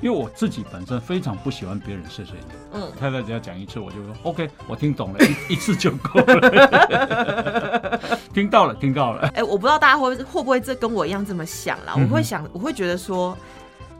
[0.00, 2.56] 因为我自己本身非常不喜欢别人碎碎念。
[2.74, 8.00] 嗯，太太只要讲一次，我就说 OK，我听懂了，一 一次就够了。
[8.32, 9.28] 听到了，听到了。
[9.34, 11.94] 哎、我不知道大家会会不会这跟我一样这么想啦？
[11.96, 13.36] 嗯我会想，我会觉得说，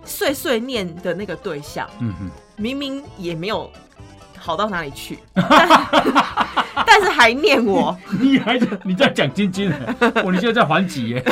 [0.05, 3.71] 碎碎念的那个对象嗯哼，明明也没有
[4.39, 5.69] 好到哪里去，但
[6.87, 7.97] 但是还念我。
[8.21, 9.73] 你还你在讲晶晶？
[10.25, 11.25] 我你现在在还击耶？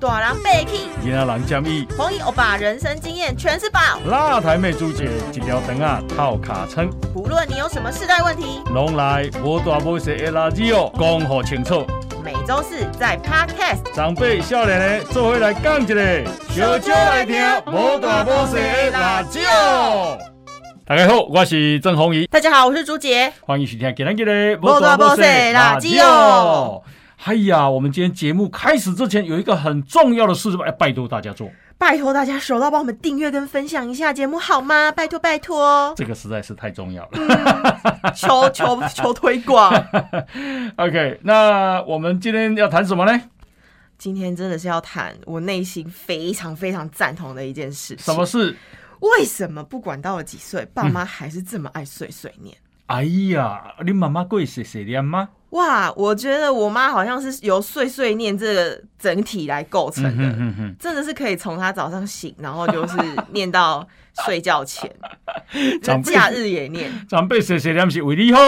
[0.00, 11.86] 大人被 k 今仔人建议，红衣欧巴人生经验全是宝，辣台妹主姐一条肠啊套卡称，不论你有什么世代问题，拢来无大无小的垃圾哦，讲好清楚。
[12.24, 13.94] 每周四在 Podcast。
[13.94, 19.40] 长辈少年的做伙来讲一个，小酒来听无大无小的辣椒。
[20.86, 23.32] 大家好，我是郑宏仪，大家好，我是朱杰。
[23.42, 26.82] 欢迎收听今天的无大无小的辣椒。
[27.24, 34.92] 哎呀，我们今天节目开始之前有一个很重要的事，要拜托大家做，拜托大家手到帮我们订阅跟分享一下节目好吗？
[34.92, 38.12] 拜托拜托，这个实在是太重要了。
[38.14, 39.72] 求求 求推广。
[40.76, 43.18] OK，那我们今天要谈什么呢？
[43.96, 48.04] 今天真的是要谈我内心非常非常赞同的一件事情。
[48.04, 48.26] 什么？
[48.26, 48.54] 事？
[49.00, 52.54] 为什么不管到了几岁，爸妈还是这么爱碎碎念？
[52.88, 55.30] 哎呀，你妈妈过碎碎念吗？
[55.54, 62.96] 哇，我觉得我妈好像是由碎碎念这个整体来构成的，嗯哼哼真的是可以从她早上醒，然后就是
[63.32, 63.86] 念到
[64.24, 64.90] 睡觉前，
[65.82, 66.90] 长假日也念。
[67.08, 68.40] 长辈碎碎念是为你好，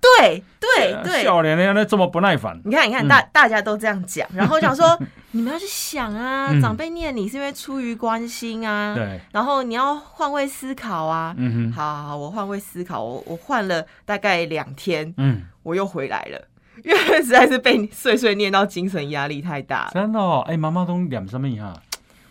[0.00, 2.58] 对对对，少年的那这么不耐烦。
[2.64, 4.98] 你看，你看，大大家都这样讲，然后想说，
[5.32, 6.60] 你们要去想啊，嗯。
[6.62, 11.34] 长辈念你是因为出于关心啊，对，然后你要换位思考啊。
[11.36, 16.40] 嗯哼，好好好，我换位思考，我我换了大概两天，嗯，我又回来了，
[16.84, 19.90] 因为实在是被碎碎念到精神压力太大了。
[19.92, 21.74] 真的哦，哎，妈妈都念什么哈？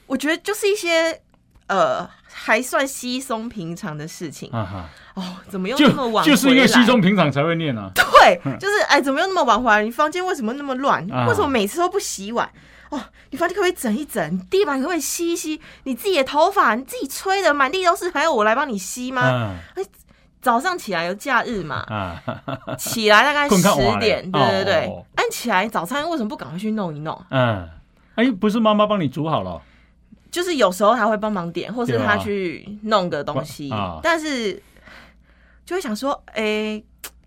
[0.08, 1.20] 我觉得就是一些
[1.68, 7.92] 呃还算稀松平常的事情啊哈，哦，怎么又就那么晚就是因为稀松平常才会念啊。
[7.94, 9.84] 对，就是哎，怎么又那么晚回来？
[9.84, 11.06] 你房间为什么那么乱？
[11.12, 12.50] 啊为什么每次都不洗碗？
[12.92, 14.40] 哦，你房间可不可以整一整？
[14.50, 15.60] 地板可不可以吸一吸？
[15.84, 19.54] 你自己的头发你自己吹的满地都是，还要我来帮你吸吗？
[19.76, 19.86] 嗯
[20.46, 22.22] 早上起来有假日嘛，啊，
[22.78, 23.64] 起来大概十
[24.00, 24.86] 点，嘞对对对。
[24.86, 27.20] 哦，按起来早餐为什么不赶快去弄一弄？
[27.32, 27.68] 嗯，
[28.14, 29.60] 哎，不是妈妈帮你煮好了？
[30.30, 34.00] 就是有时候他会帮忙点，或是他去弄个东西，啊。
[34.04, 34.62] 但是
[35.66, 36.80] 就会想说，哎、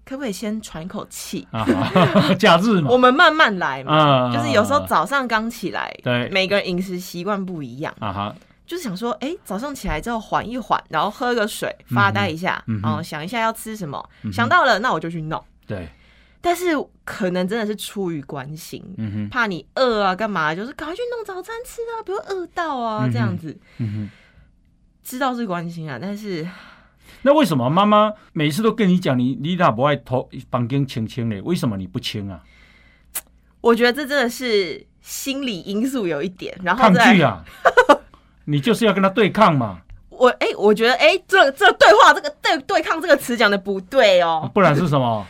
[0.05, 1.45] 可不可以先喘一口气？
[1.51, 1.67] 啊，
[2.39, 2.89] 假日嘛。
[2.89, 4.29] 我，们慢慢来嘛。
[4.29, 4.33] 啊。
[4.33, 6.29] 就是有时候早上刚起来，对。
[6.29, 8.35] 每个人饮食习惯不一样，啊哈，
[8.69, 15.43] 就是想说，哎、早上起来之后缓一缓，然后喝个水，发呆一下，嗯然后想一下要吃什么，嗯想到了那我就去弄。
[15.67, 15.89] 对，
[16.43, 16.67] 但是
[17.03, 20.55] 可能真的是出于关心，嗯哼，怕你饿啊，干嘛？
[20.55, 23.59] 就是赶快去弄早餐吃啊，不要饿到啊，这样子。
[23.79, 24.11] 嗯哼。
[25.03, 26.47] 知道是关心啊，但是
[27.23, 31.41] 那为什么妈妈每次都跟你讲你你哪不爱头房间清清嘞？
[31.41, 32.43] 为什么你不清啊？
[33.63, 37.43] 我觉得这真的是心理因素有一点，然后抗拒啊！
[38.51, 39.79] 你就是要跟他对抗嘛，
[40.09, 45.27] 我哎、我觉得哎、这这对话这个对对抗这个词讲的不对哦，不然是什么？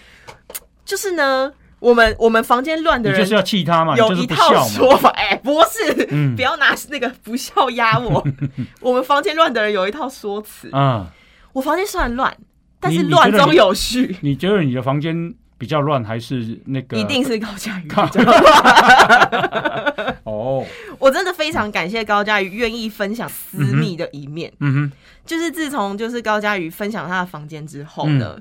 [0.85, 4.65] 就是呢，我们我们房间乱的人你就是要气他嘛，有一套。
[4.69, 8.25] 说法，哎、不是，嗯不要拿那个不孝压我。
[8.81, 11.05] 我们房间乱的人有一套说辞，嗯，
[11.53, 12.33] 我房间虽然乱，
[12.79, 16.97] 但是乱中有序，你觉得你的房间比较乱，还是那个？
[16.97, 20.15] 一定是高佳瑜比靠较乱。
[20.61, 20.67] 哦，
[20.99, 24.53] 我真的非常感谢高佳瑜愿意分享私密的一面。
[24.61, 24.93] 嗯哼，
[25.27, 28.19] 就是自从就是高佳瑜分享她的房间之后嗯。
[28.19, 28.37] 呢，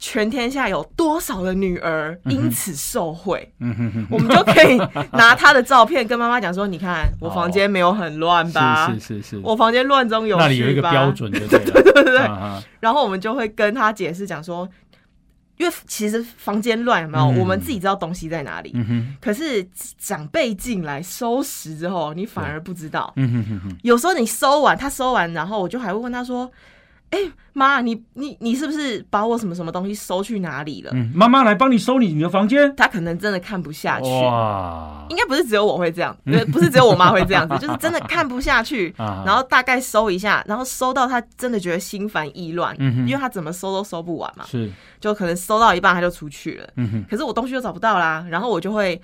[0.00, 4.06] 全天下有多少的女儿因此受惠，嗯哼哼。
[4.10, 4.78] 我们就可以
[5.12, 8.86] 拿她的照片跟妈妈讲说：“你看我房间没有很乱吧？
[8.94, 11.82] 是是是是，我房间乱中有序吧？”那里有一个标准，就对了。
[11.82, 12.30] 对对对，
[12.78, 14.68] 然后我们就会跟她解释讲说，
[15.58, 17.24] 因为其实房间乱有没有？
[17.26, 17.38] 嗯。
[17.38, 19.66] 我们自己知道东西在哪里，嗯，可是
[19.98, 23.12] 长辈进来收拾之后，你反而不知道。
[23.16, 26.50] 嗯哼哼哼，有时候你收完，他收完，然后我就还会问他说
[27.10, 27.18] ：“哎、
[27.54, 32.74] 妈，你你你是不是把我什么什么东西收去哪里了？”嗯，妈妈来帮你收你你的房间。
[32.76, 34.10] 他可能真的看不下去。
[34.10, 44.70] 哇，应该不是只有我会这样，呃不是只有我妈会这样子，就是真的看不下去， 啊然后大概收一下，然后收到他真的觉得心烦意乱，嗯因为他怎么收都收不完嘛，是，
[45.00, 49.00] 就可能收到一半他就出去了，嗯，可是我东西又找不到啦，然后我就会。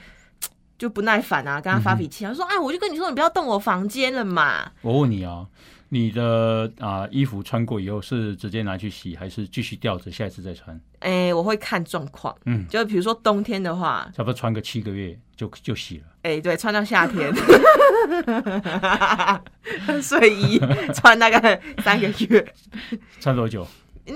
[0.77, 4.73] 就不耐烦啊，跟他发脾气啊，说哎，我就跟你说，你不要动我房间了嘛。
[4.83, 5.47] 我问你啊，
[5.95, 10.79] 你的啊衣服穿过以后是直接拿去洗，还是继续吊着，下一次再穿？
[10.99, 16.05] 哎、我会看状况，嗯，就比如说冬天的话，差不多穿个七个月就就洗了。
[16.23, 17.33] 哎、对，穿到夏天，
[20.03, 20.59] 睡衣
[20.93, 22.45] 穿大概三个月，
[23.21, 23.65] 穿多久？
[24.07, 24.15] 嗯，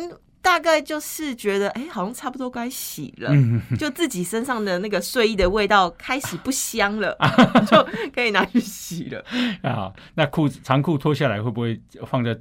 [0.49, 3.29] 大概就是觉得哎、好像差不多该洗了。
[3.31, 7.15] 嗯，就自己身上的那个睡衣的味道开始不香了，
[7.71, 9.23] 就可以拿去洗了。
[9.63, 12.35] 啊，那裤子长裤脱下来会不会放在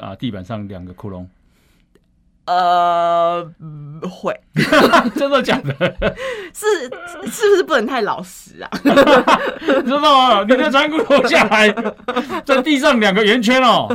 [0.00, 1.26] 啊地板上两个窟窿？
[2.46, 4.34] 呃，嗯会
[5.16, 5.74] 真的假的？
[6.54, 6.66] 是
[7.30, 8.70] 是不是不能太老实啊？
[8.82, 10.44] 知道吗？
[10.48, 11.74] 你的长裤脱下来，
[12.44, 13.88] 在地上两个圆圈哦。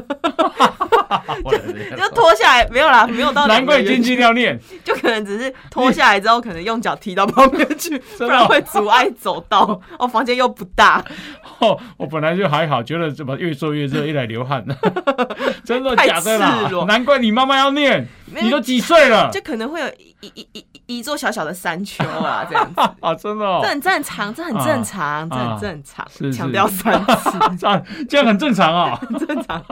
[1.44, 9.80] 我的天就脱下来没有啦，没有到难怪两个经济要念，就可能只是脱下来之后，可能用脚踢到旁边去，不然会阻碍走道。
[9.98, 11.04] 哦，房间又不大，
[11.60, 14.64] 哦，我本来就还好，觉得怎么越做越热，一来流汗，
[15.64, 16.70] 真的假的赤啦？
[16.88, 19.88] 难怪你妈妈要念，你都几岁了就可能会有
[20.22, 22.82] 一一一一一座小小的山丘啊，这样子。
[23.00, 23.16] 啊？
[23.16, 28.96] 真的哦这，很正常，这很正常，这啊很正常是，强调三次， 这样这样很正常啊。
[28.96, 29.64] 很 正常。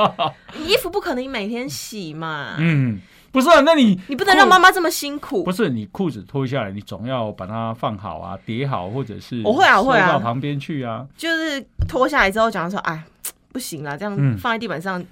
[0.58, 3.00] 你衣服不可能每天洗嘛，嗯，
[3.32, 5.52] 不是啊，那你你不能让妈妈这么辛苦不。
[5.52, 11.06] 是你裤子脱下来，你总要把它放好啊，叠好，或者是我会啊我会啊收到旁边去啊。
[11.18, 13.04] 就是脱下来之后讲说，哎，
[13.52, 15.04] 不行啦，这样嗯放在地板上，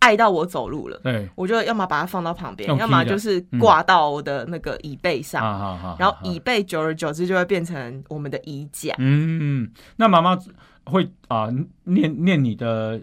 [0.00, 0.98] 碍到我走路了。
[1.02, 8.94] 对，我就要么把它放到旁边，要么就是挂到我的那个椅背上，然后椅背久而久之就会变成我们的衣架。
[8.98, 10.38] 嗯，那妈妈
[10.84, 11.48] 会啊
[11.84, 13.00] 念念你的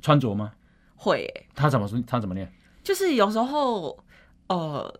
[0.00, 0.52] 穿着吗？
[0.96, 2.00] 会欸、她怎么说？
[2.06, 2.50] 她怎么念？
[2.82, 3.98] 就是有时候
[4.48, 4.94] 呃，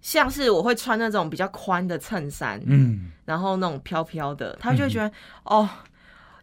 [0.00, 5.12] 像是我会穿那种比较宽的衬衫，嗯，然后那种飘飘的，她就会觉得、
[5.44, 5.68] 哦。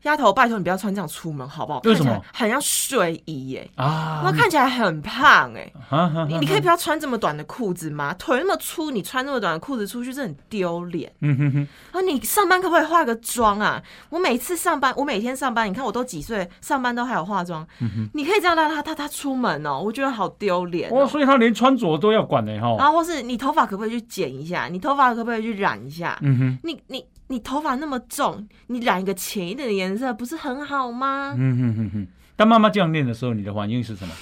[0.04, 1.82] 丫头，拜托你不要穿这样出门好不好？
[1.84, 8.14] 为什么很像睡衣耶、啊，那看起来很胖哎、啊你你可以不要穿这么短的裤子吗？
[8.18, 11.12] 腿那么粗，你穿那么短的裤子出去，这很丢脸。
[11.22, 13.82] 嗯哼哼，啊你上班可不可以化个妆啊？
[14.10, 17.68] 我每次上班，我每天上班，你看我都几岁，上班都还有化妆。
[18.14, 21.08] 你可以这样让他他他出门哦，我觉得好丢脸哦，哦。
[21.08, 22.76] 所以他连穿着都要管呢哈。
[22.78, 24.68] 然后或是你头发可不可以去剪一下？
[24.68, 26.18] 你头发可不可以去染一下？
[26.22, 31.34] 嗯哼，你你你头发那么重，你染一个浅一点的颜色，不是很好吗？
[31.38, 32.08] 嗯哼哼哼。
[32.36, 34.14] 当妈妈这样念的时候，你的反应是什么？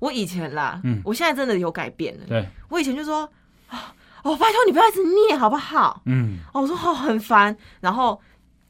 [0.00, 2.24] 我以前啦，嗯我现在真的有改变了。
[2.26, 3.28] 对，我以前就说
[3.68, 6.02] 啊，哦，拜托你不要一直念好不好？
[6.04, 8.20] 嗯哦，我说哦很烦，然后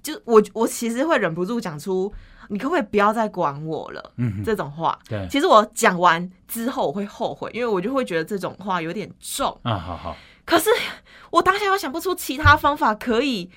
[0.02, 2.12] 就我我其实会忍不住讲出，
[2.48, 4.12] 你可不可以不要再管我了？
[4.19, 9.58] 嗯哼，这种话，对其实我讲完之后我会后悔，因为我就会觉得这种话有点重。
[9.64, 10.70] 啊，好好，可是
[11.31, 13.50] 我当下又想不出其他方法可以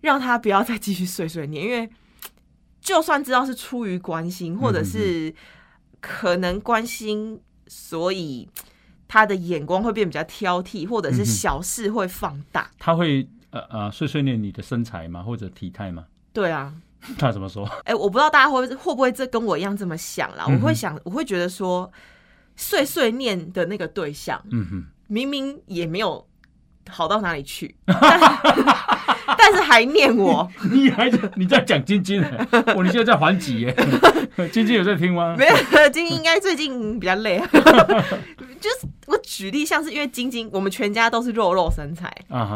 [0.00, 1.88] 让他不要再继续碎碎念，因为
[2.80, 5.34] 就算知道是出于关心，或者是
[6.00, 8.48] 可能关心，所以
[9.08, 12.70] 他的眼光会变比较挑剔，或者是小事会放大。
[12.78, 15.22] 他会呃呃碎碎念你的身材吗？
[15.22, 16.04] 或者体态吗？
[16.32, 16.74] 对啊，
[17.18, 17.64] 他怎么说？
[17.84, 20.44] 哎、我不知道大家会会不会这跟我一样这么想啦？
[20.48, 21.90] 嗯我会想，我会觉得说，
[22.56, 26.26] 碎碎念的那个对象，嗯哼，明明也没有
[26.88, 28.20] 好到哪里去， 但
[29.38, 32.46] 但是还念我， 你还在你在讲晶晶呢？
[32.74, 33.76] 哦，你现在在还击耶？
[34.52, 35.34] 晶晶有在听吗？
[35.36, 37.40] 没有，晶晶应该最近比较累。
[38.58, 42.12] 就是我举例，像是因为晶晶，我们全家都是肉肉身材，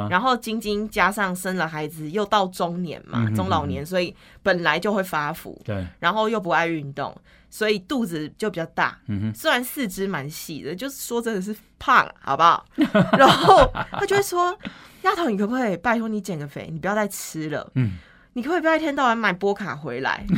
[0.09, 7.15] 然后晶晶加上生了孩子，又到中年嘛，嗯哼中老年，所以本来就会发福，对，然后又不爱运动，
[7.51, 8.99] 所以肚子就比较大。
[9.09, 12.65] 嗯哼，虽然四肢蛮细的，就是说真的是胖，好不好？
[13.19, 14.57] 然后他就会说
[15.03, 16.69] ：“丫头，你可不可以拜托你减个肥？
[16.73, 17.71] 你不要再吃了。
[17.75, 17.99] 嗯，
[18.35, 20.25] 你可不可以不要一天到晚买波卡回来？
[20.29, 20.35] 你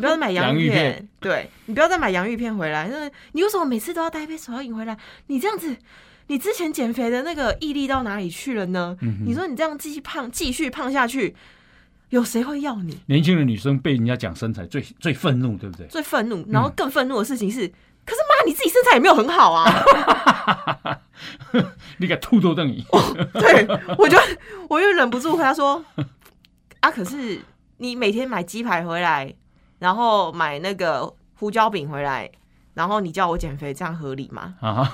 [0.00, 2.88] 不要再买洋洋芋芋片片，对你不要再买洋芋片回来。
[2.88, 4.96] 那你为什么每次都要带一杯手摇饮回来？
[5.26, 5.76] 你这样子，
[6.28, 8.96] 你之前减肥的那个毅力到哪里去了呢？
[9.00, 11.34] 嗯你说你这样继续胖，继续胖下去，
[12.12, 13.00] 有谁会要你？
[13.06, 15.86] 年轻的女生被人家讲身材最最愤怒，对不对？
[15.86, 17.66] 最愤怒，然后更愤怒的事情是，
[18.04, 19.64] 可是妈，你自己身材也没有很好啊。
[21.96, 22.84] 你敢吐都瞪你，
[23.32, 23.66] 对，
[23.96, 24.18] 我就
[24.68, 25.82] 我就忍不住回答说
[26.80, 27.40] ：“啊，可是
[27.78, 29.32] 你每天买鸡排回来，
[29.78, 32.30] 然后买那个胡椒饼回来，
[32.74, 34.92] 然后你叫我减肥，这样合理吗啊，？”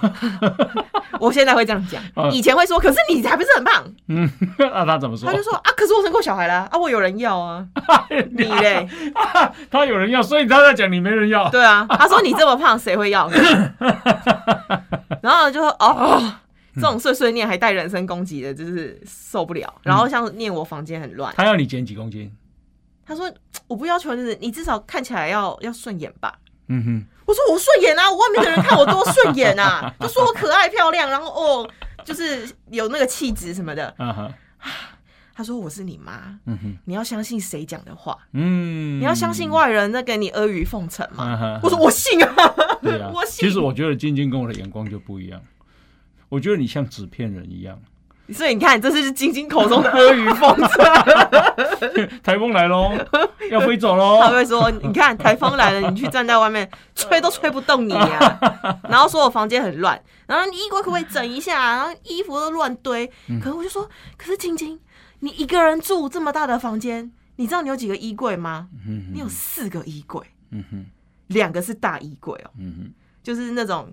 [1.20, 5.37] 我现在会这样讲嗯，以前会说：“可是你还不是很胖嗯， 那他怎么？”说他？
[5.37, 7.66] 就说：“啊，可是我生过小孩啦，啊，我有人要啊，
[8.30, 8.88] 你嘞？
[9.70, 11.49] 他有人要，所以他在讲你没人要。
[11.50, 13.28] 对啊。”他说：“你这么胖，谁会要？”
[15.23, 16.35] 然后就说：“哦。”
[16.80, 19.75] 这种碎碎念还带人身攻击的，就是受不了。
[19.82, 22.32] 然后像念我房间很乱，他要你减几公斤？
[23.04, 23.28] 他说
[23.66, 26.38] 我不要求就是你至少看起来要要顺眼吧。
[26.68, 31.70] 嗯哼，我说我顺眼啊，我外面的人看我多顺眼啊， 都说我可爱漂亮，然后哦，
[32.04, 33.94] 就是有那个气质什么的。
[33.98, 34.34] 啊哈，
[35.34, 41.37] 他说我是你妈，嗯哼，你要相信谁讲的话，嗯，你要相信外人在给你阿谀奉承啊嘛。
[41.37, 42.34] 哈，我说我信啊，
[42.82, 43.46] 对啊 我，信。
[43.48, 45.40] 其实我觉得晶晶跟我的眼光就不一样，
[46.28, 47.80] 我觉得你像纸片人一样。
[48.32, 52.08] 所以你看，这是晶晶口中的阿谀奉承。
[52.23, 52.92] 台风来喽，
[53.50, 54.20] 要飞走喽。
[54.20, 58.38] 他会说：“你看台风来了，你去站在外面，吹都吹不动你呀、
[58.88, 61.76] 然后说我房间很乱，然后你衣柜可不可以整一下？
[61.76, 63.11] 然后衣服都乱堆。
[63.28, 64.78] 嗯可是我就说，可是晶晶，
[65.20, 68.68] 你一个人住这么大的房间，你知道你有几个衣柜吗？
[68.87, 70.23] 嗯你有四个衣柜，
[71.28, 72.92] 两个是大衣柜哦，嗯，
[73.23, 73.90] 就是那种。”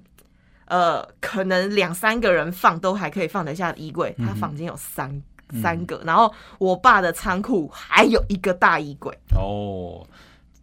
[0.65, 5.21] 呃，可能两三个人放都还可以放得下的衣柜，他房间有三、
[5.61, 10.05] 三个，然后我爸的仓库还有一个大衣柜，哦，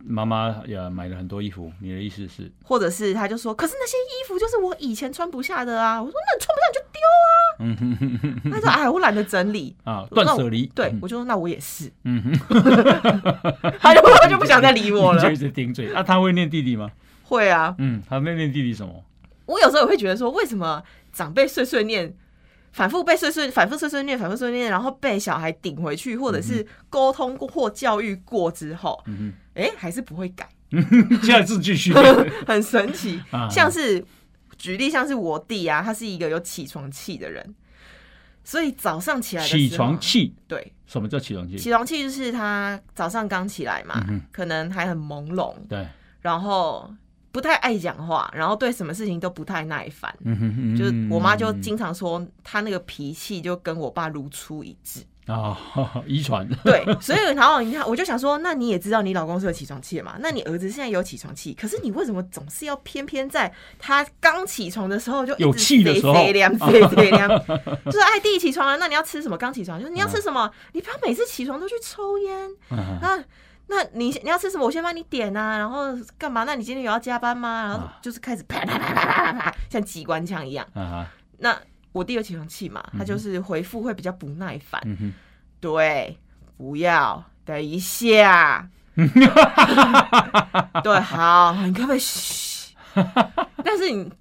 [0.05, 2.51] 妈妈也买了很多衣服，你的意思是？
[2.65, 6.03] 或者是他就说，可是那些衣服就是我以前穿不下的啊。
[6.03, 7.31] 我说那你穿不下你就丢啊。
[7.61, 9.77] 嗯哼哼哼哼他说哎，我懒得整理。
[9.85, 10.67] 啊，断舍离。
[10.75, 11.89] 对嗯，我就说那我也是。
[12.03, 12.33] 嗯哼，
[13.79, 15.37] 他就他就不想再理我了 你就一。
[15.37, 15.95] 直顶嘴。
[15.95, 16.91] 啊，他会念弟弟吗？
[17.23, 18.93] 会啊，嗯，他会念弟弟什么？
[19.53, 20.83] 我有时候也会觉得说，为什么
[21.13, 22.15] 长辈碎碎念，
[22.73, 31.93] 反复被碎碎反复碎碎念，反复碎碎念，然后被小孩顶回去，或者是沟通过或教育过之后，嗯哎、还是不会改，哼，下次继续。
[32.47, 33.21] 很神奇。
[33.31, 34.03] 啊 像是
[34.57, 37.55] 举例，像是我弟啊，他是一个有起床气的人，
[38.43, 41.59] 所以早上起来起床气，对，什么叫起床气？
[41.59, 45.87] 起床气就是他早上刚起来嘛，嗯可能还很朦胧，对，
[46.21, 46.91] 然后
[47.33, 50.15] 不太爱讲话，然后对什么事情都不太耐烦。
[50.25, 55.01] 嗯哼嗯就是我妈就经常说她那个脾气就跟我爸如出一辙。
[55.27, 55.57] 啊，
[56.05, 56.47] 遗传。
[56.65, 60.17] 对，所以然后你看，我就想说，那你也知道你老公是有起床气的嘛？
[60.19, 67.29] 那你儿子现在有起床气，可是你为什么总是要偏偏在他刚起床的时候就有气的时候飞凉 飞飞凉，
[67.87, 69.39] 就是哎弟起床了，那你要吃什么？
[69.39, 70.51] 刚起床就是你要吃什么？
[70.73, 72.51] 你不要每次起床都去抽烟。
[73.69, 74.64] 那你你要吃什么？
[74.64, 75.87] 我先帮你点啊，然后
[76.19, 76.45] 干嘛？
[76.45, 77.62] 那你今天有要加班吗？
[77.62, 80.66] 然后啊就是开始 啪啪啪啪啪啪啪，像机关枪一样。
[80.75, 81.07] 啊，
[81.38, 81.57] 那
[81.92, 84.81] 我弟有起床气嘛，他就是回复会比较不耐烦。
[84.85, 85.12] 嗯，
[85.61, 86.19] 对，
[86.57, 88.69] 不要，等一下。
[90.83, 92.75] 对，好，你可不可以嘘？
[93.64, 94.12] 但是你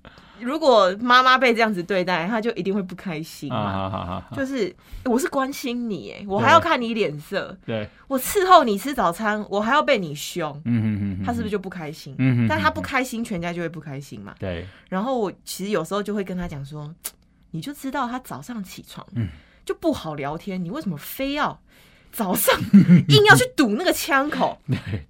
[0.42, 4.36] 如果妈妈被这样子对待，她就一定会不开心啊，嘛。
[4.36, 12.16] 就是我是关心你，哎，我还要看你脸色，对，我伺候你吃早餐，我还要被你凶，嗯哼哼哼，他是不是就不开心？
[12.18, 14.36] 嗯哼，但他不开心，全家就会不开心嘛。
[14.40, 16.94] 对，然后我其实有时候就会跟他讲说，
[17.52, 19.28] 你就知道他早上起床，嗯。
[19.64, 21.62] 就不好聊天，你为什么非要
[22.12, 22.60] 早上
[23.08, 24.58] 硬要去堵那个枪口？
[24.68, 25.06] 对，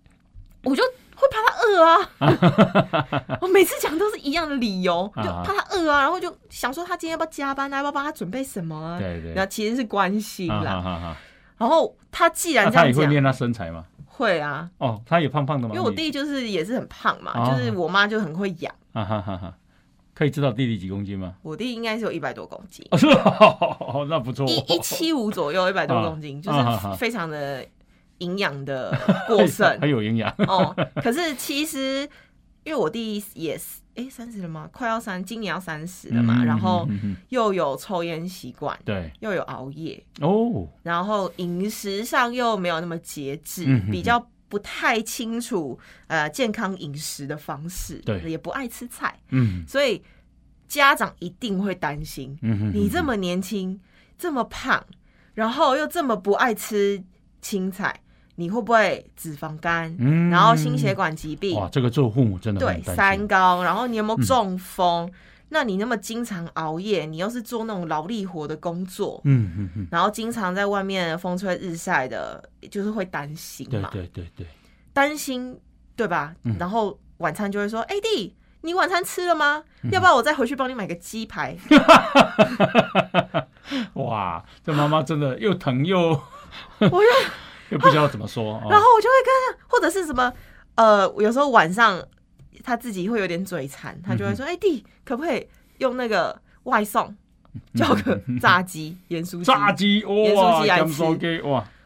[0.64, 0.84] 我就
[1.22, 3.38] 会怕他饿啊。
[3.42, 9.00] 我每次讲都是一样的理由，就啊怕他饿啊，然后就想说他今天要不要加班啊，要不要帮他准备什么啊？
[9.00, 11.18] 对对那其实是关心啊啦。
[11.58, 13.86] 然后他既然那这样讲，他也会练他身材吗？
[14.08, 15.74] 会啊，哦，他也胖胖的吗？
[15.74, 18.74] 因为我你弟就是也是很胖嘛，哦就是我妈就很会养。
[18.94, 19.54] 啊哈哈哈，
[20.14, 21.36] 可以知道弟弟几公斤吗？
[21.42, 26.60] 我弟应该是有一百多公斤， 哦，那不错，一一七五左右，一百多公斤，就是
[26.98, 27.66] 非常的
[28.22, 28.98] 营养的
[29.28, 30.34] 过剩很有营养。
[30.48, 30.74] 哦。
[30.96, 32.08] 可是其实
[32.64, 34.70] 因为我弟也是，哎，三十了吗？
[34.72, 36.88] 快要三，今年要三十了嘛，嗯然后
[37.30, 50.02] 又有抽烟习惯，对又有熬夜，哦，然后饮食上又没有那么节制，嗯比较不太清楚呃健康饮食的方式，对也不爱吃菜，嗯所以
[50.68, 52.38] 家长一定会担心。
[52.44, 53.80] 嗯哼，你这么年轻，
[54.18, 54.86] 这么胖，
[55.34, 57.04] 然后又这么不爱吃
[57.42, 58.01] 青菜，
[58.42, 59.96] 你会不会脂肪肝？
[60.00, 63.28] 嗯然后心血管疾病，哇，这个做父母真的对三。
[63.28, 65.10] 高，然后你有没有中风？
[65.54, 74.48] 那你那么经常熬夜，你又是做那种劳力活的工作，嗯嗯嗯，然后经常在外面风吹日晒的，就是会担心对嘛，对对对，
[74.94, 75.60] 担心
[75.96, 76.34] 对吧？
[76.46, 79.62] 嗯然后晚餐就会说：“哎、弟，你晚餐吃了吗？
[79.84, 81.56] 嗯要不要我再回去帮你买个鸡排？”
[83.96, 86.10] 哇，这妈妈真的又疼又
[86.80, 86.98] 我就
[87.72, 88.68] 又不知道怎么说哦。
[88.70, 90.32] 然后我就会跟他，或者是什么，
[90.76, 92.02] 呃，有时候晚上
[92.64, 95.48] 他自己会有点嘴馋，他就会说：“哎、弟，可不可以
[95.80, 97.16] 用那个外送
[97.76, 101.04] 叫个炸鸡、盐酥鸡？”炸鸡盐，酥鸡来吃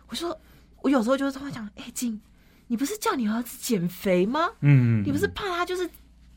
[0.09, 0.37] 我说，
[0.81, 2.19] 我有时候就是会讲：“哎、金，
[2.67, 4.49] 你不是叫你儿子减肥吗？
[4.61, 5.89] 嗯，你不是怕他就是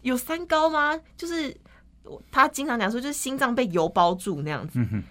[0.02, 0.98] 有三高吗？
[1.16, 1.54] 就是
[2.30, 4.78] 他经常讲说，就是心脏被油包住那样子。
[4.78, 5.02] 嗯，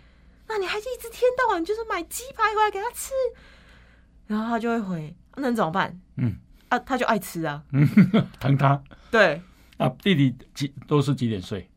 [0.48, 3.12] 那你还是一直天到晚就是买鸡排回来给他吃，
[4.28, 6.00] 然后他就会回，那能怎么办？
[6.18, 6.36] 嗯
[6.70, 7.64] 啊，他就爱吃啊。
[8.40, 9.42] 疼他对，
[9.78, 11.70] 啊，弟弟几都是几点睡？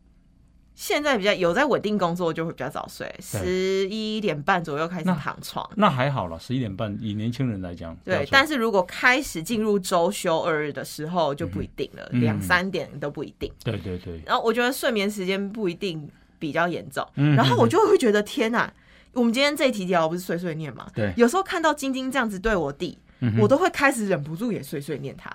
[0.74, 5.68] 现在比较有在稳定工作，就会比较早睡，十一点半左右开始躺床。
[5.76, 13.52] 那还好了，十一点半，以年轻人来讲，对，但是如果开始进入周休二日的时候，就不一定了，嗯两三点都不一定。
[13.62, 18.72] 对对对，然后我觉得睡眠时间不一定比较严重，嗯然后我就会觉得天哪，
[19.12, 20.86] 我们今天这一题聊不是碎碎念嘛？
[20.94, 21.12] 对。
[21.16, 25.30] 有时候看到晶晶这样子对我弟，嗯我都会开始忍不住也碎碎念他，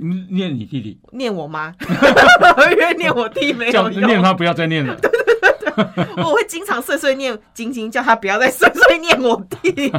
[0.00, 1.74] 嗯念你弟弟，念我妈，
[2.72, 4.96] 因为念我弟没叫有用，念他不要再念了。
[6.16, 9.92] 我会经常碎碎念晶晶，叫他不要再碎碎念我弟，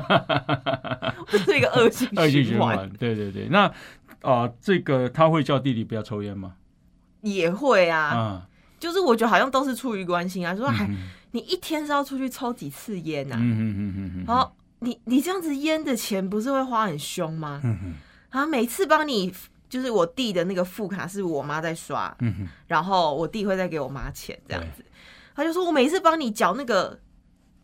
[1.29, 3.47] 这是一个恶性恶性循循环，环，对对对。
[3.49, 3.71] 那
[4.21, 6.53] 啊、这个他会叫弟弟不要抽烟吗？
[7.21, 8.47] 也会啊，啊，
[8.79, 13.39] 就是我觉得好像都是出于关心啊，说还嗯你一天是要出去抽几次烟呐、啊？
[13.39, 17.61] 嗯嗯嗯嗯嗯，然后你你这样子烟的钱不是会花很凶吗？
[17.63, 17.93] 嗯嗯
[18.31, 19.31] 然后每次帮你，
[19.69, 24.83] 就是我弟的那个副卡是我妈在刷，嗯哼，然后我弟会再给我妈钱这样子。
[25.35, 26.99] 他就说我每次帮你缴那个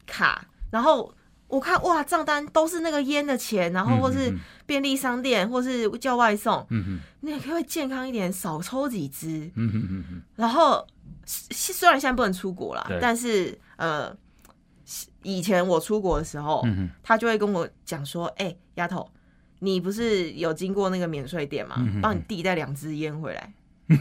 [0.06, 1.14] 卡，然后
[1.48, 9.50] 我看哇账单都是那个烟的钱，然后或是嗯便利商店或是叫外送，嗯嗯你可不可以健康一点，少抽几支？
[9.56, 10.88] 嗯哼嗯嗯然后
[11.26, 14.16] 虽虽然现在不能出国了，但是呃，
[15.22, 19.10] 以前我出国的时候，嗯他就会跟我讲说：“哎、丫头，
[19.60, 21.76] 你不是有经过那个免税店吗？
[22.02, 23.54] 帮你弟带两支烟回来。
[23.88, 23.98] 嗯，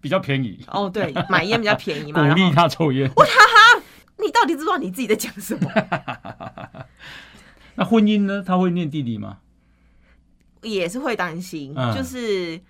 [0.00, 2.20] 比较便宜，哦，对，买烟比较便宜嘛。
[2.28, 3.10] 鼓励他抽烟。
[4.20, 5.70] 你到底知不知道你自己在讲什么？
[7.76, 8.42] 那婚姻呢？
[8.44, 9.38] 他会念弟弟吗？
[10.62, 12.60] 也是会担心，嗯就是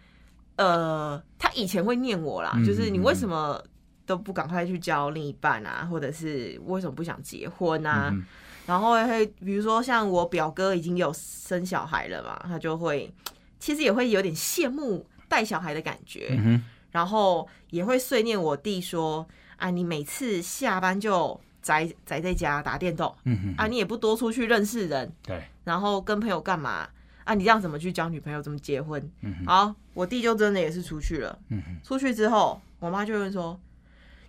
[0.59, 3.59] 呃，他以前会念我啦，嗯就是你为什么
[4.05, 8.11] 都不赶快去交另一半啊，或者是为什么不想结婚啊？
[8.13, 8.25] 嗯
[8.69, 13.11] 然后会比如说像我表哥已经有生小孩了嘛，他就会
[13.59, 26.87] 其实也会有点羡慕带小孩的感觉，嗯，然后也会碎念我弟说：“啊，你每次下班就宅宅在家打电动嗯，啊，你也不多出去认识人，对，然后跟朋友干嘛
[27.25, 27.33] 啊？
[27.33, 28.43] 你这样怎么去交女朋友？
[28.43, 31.37] 怎么结婚？”嗯，好，我弟就真的也是出去了。
[31.49, 33.59] 嗯，出去之后，我妈就会问说：“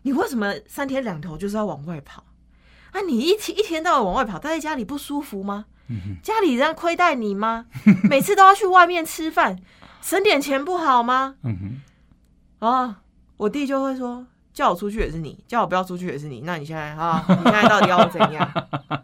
[0.02, 2.24] 你为什么三天两头就是要往外跑？
[2.92, 5.66] 啊，你一天一天到晚往外跑，待在家里不舒服吗？
[5.88, 7.68] 嗯，家里人亏待你吗？
[8.10, 9.60] 每次都要去外面吃饭，
[10.02, 11.82] 省点钱不好吗？”嗯
[12.60, 13.02] 哼，啊，
[13.38, 14.26] 我弟就会说，
[14.60, 16.42] 叫我出去也是你，叫我不要出去也是你。
[16.42, 18.46] 那你现在啊，你现在到底要我怎样？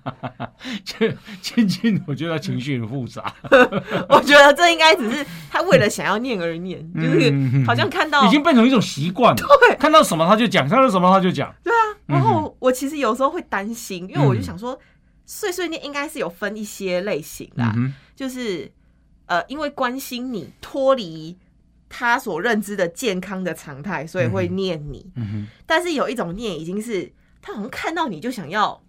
[0.84, 3.34] 这青青，我觉得他情绪很复杂，
[4.10, 9.42] 我觉得这应该只是他为了想要念而念，就是嗯好像看到已经变成一种习惯了。
[9.62, 11.56] 对看到什么他就讲，看到什么他就讲。
[11.64, 11.96] 对啊。
[12.06, 14.78] 然后我其实有时候会担心，因为我就想说，
[15.26, 17.64] 碎碎念应该是有分一些类型的
[18.14, 18.70] 就是
[19.28, 21.38] 呃，因为关心你脱离
[21.98, 25.10] 他所认知的健康的常态，所以会念你。
[25.16, 27.10] 嗯哼，但是有一种念已经是
[27.42, 28.82] 他好像看到你就想要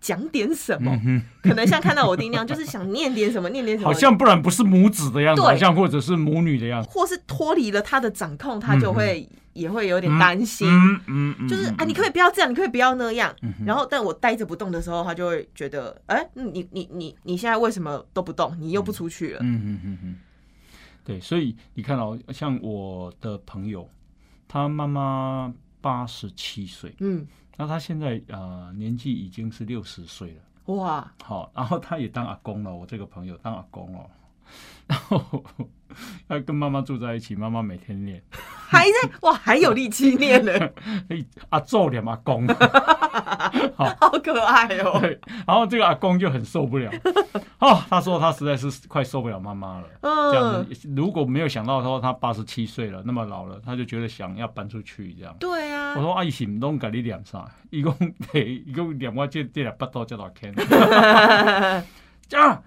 [0.00, 6.88] 讲点什么，嗯可能像看到我弟那样，就是想念点什么，念点什哼，么，好像不然不是母子的样子，好像或者是母女的样子。
[6.88, 10.68] 或是脱离了他的掌控，他就会、也会有点担心。
[10.68, 13.34] 嗯嗯嗯，就是啊，你可以不要这样，你可以不要那样。
[13.66, 18.56] 然后，但我呆着不动的时候，他就会觉得，哎、你你你你现在为什么都不动？
[18.60, 19.40] 你又不出去了？
[19.42, 20.14] 嗯嗯嗯嗯，
[21.04, 23.88] 对，所以你看哦，像我的朋友，
[24.48, 34.10] 他妈妈八十七岁，嗯，那他现在呃年纪已经是六十岁了，哇，好，然后他也当阿公了，我这个朋友当阿公了，
[34.88, 35.44] 然后
[36.28, 40.52] 他跟妈妈住在一起，妈妈每天练，还在哇，还有力气念呢，
[41.08, 42.46] 哎阿揍脸阿公，
[43.76, 44.98] 好可爱哦。
[45.00, 46.90] 对，然后这个阿公就很受不了，
[47.58, 49.84] 哦，他说他实在是快受不了妈妈了。
[50.02, 55.34] 这样嗯，子，如果没有想到说他八十七岁了，那么老了，他就觉得想要搬出去这样。
[55.38, 57.44] 对啊我，说阿姨是唔拢甲你念啥？
[57.70, 57.94] 伊讲
[58.32, 60.52] 嘿，伊讲念我这这两巴肚这大坑。
[62.32, 62.62] 啊，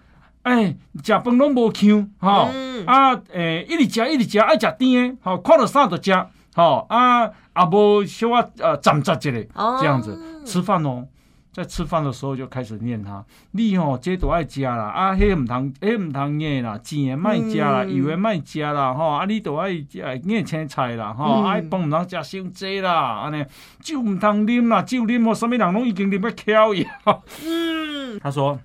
[0.48, 6.14] 哎，食饭拢无腔，吼、嗯啊，诶、一直食一直食，爱食甜的，吼、看到啥就食，
[6.56, 11.06] 吼、啊，啊无小啊呃 giảm 杂一下，哦这样子吃饭哦。
[11.54, 23.44] 在吃饭的时候就开始念他，你吼、这都爱食啦，啊，迄毋通，迄毋通硬啦，甜的莫食啦，嗯油的莫食啦，吼、啊，你都爱食硬青菜啦，吼、嗯啊，饭唔通食伤济啦，安尼
[23.82, 26.88] 酒毋通啉啦，酒啉哦，啥物人拢已经啉要翘去。
[27.44, 28.60] 嗯，他说，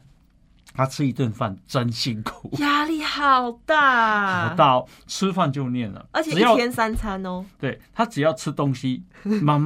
[0.75, 9.03] 他吃一顿饭真辛苦，压力好大，好大哦，吃饭就念了，而且一天三餐哦，对他只要吃东西，
[9.43, 9.59] 妈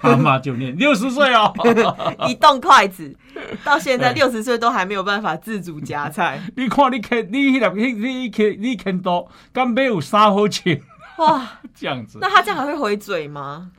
[0.00, 0.76] 妈妈就念。
[0.76, 1.52] 六十岁哦，
[2.28, 3.16] 一动筷子，
[3.64, 10.82] 到现在六十岁都还没有办法自主夹菜， 你看你啃你迄粒你你啃你啃多，干没有啥好吃
[11.18, 11.48] 哇！
[11.74, 12.18] 这样子。
[12.20, 13.70] 那，他这样还会回嘴吗？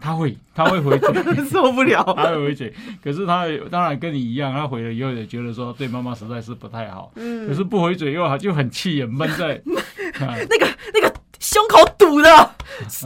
[0.00, 1.08] 他会他会回嘴。
[1.48, 9.54] 受不了， 他会回嘴，可是他当然跟你一样，他回了以后也觉得说对妈妈实在是不太好，嗯可是不回嘴又就很气，也闷在，
[10.24, 12.50] 啊那个那个胸口堵的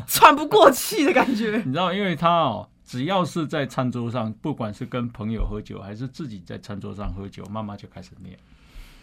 [0.07, 1.63] 喘不过气的感觉。
[1.65, 8.37] 你知道，因为他哦，只要是在餐桌上，不管是跟朋友喝酒，还是自己在餐桌上喝酒，妈妈就开始念。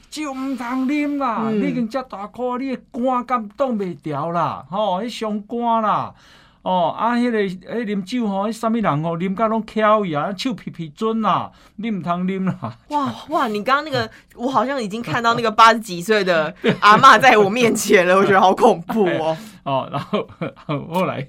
[0.09, 1.43] 就唔通啉啦！
[1.49, 6.13] 嗯你已经遮大颗，你的肝敢挡袂掉啦，吼、迄伤肝啦，
[6.61, 12.77] 哦，啊，迄、个迄啉酒吼，迄啥物人吼，啉甲拢翘伊啊，手皮皮准啦，你唔通啉啦。
[12.89, 13.47] 哇 哇！
[13.47, 19.37] 你刚刚那个，我好像已经看到那个八十几岁的 阿嬷在我面前了，我觉得好恐怖哦。
[19.63, 20.27] 哦，然后
[20.89, 21.25] 后来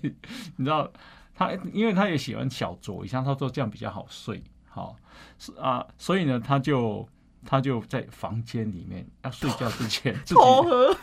[0.57, 0.91] 你知道
[1.37, 4.97] 他，因为他也喜欢小酌一下，他说这样比较好睡，好、
[5.39, 7.09] 是啊，所以呢，他就
[7.47, 10.95] 他就在房间里面要睡觉之前自己偷喝，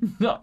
[0.00, 0.42] 你知道，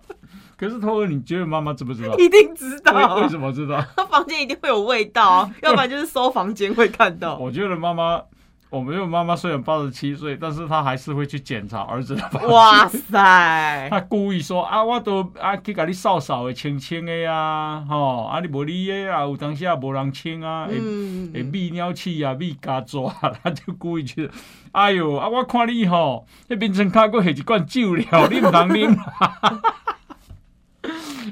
[0.61, 2.15] 可是偷喝，你觉得妈妈知不知道？
[2.19, 3.83] 一定知道为，什么知道？
[3.97, 7.35] 他房间一定会有味道啊， 要不然就是搜房间会看到。
[7.39, 8.21] 我觉得妈妈，
[8.69, 12.51] 我们因为妈妈虽然八十七岁，但是她还是会去检查儿子的房间。
[12.51, 13.87] 哇塞！
[13.89, 23.11] 她故意说啊，我都啊去给你扫扫的、清清的呀，吼，啊你无理的啊，有当时也无人清啊，会嗯会泌尿器啊、泌家抓，
[23.43, 24.29] 她就故意去，
[24.73, 28.95] 哎哟啊，我看你吼，那面床骹佫下一罐酒了，你唔通啉。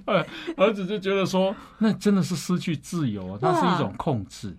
[0.09, 0.25] 呃
[0.57, 4.55] 儿子就觉得说，那真的是失去自由啊，它是一种控制。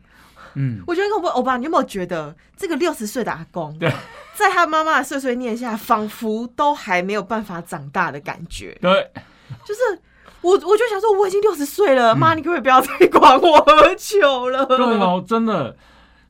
[0.54, 3.88] 嗯，我觉得欧巴，欧巴，你有没有觉得这个六十岁的阿公，对
[4.34, 8.76] 在他妈妈的碎碎念下，仿佛都还没有办法长大的感觉？
[8.80, 9.10] 对，
[9.64, 9.80] 就是
[10.40, 14.66] 我，我就想说，我已经六十岁了，妈，你可不可以不要再管我喝酒了？
[14.66, 15.76] 对哦，真的。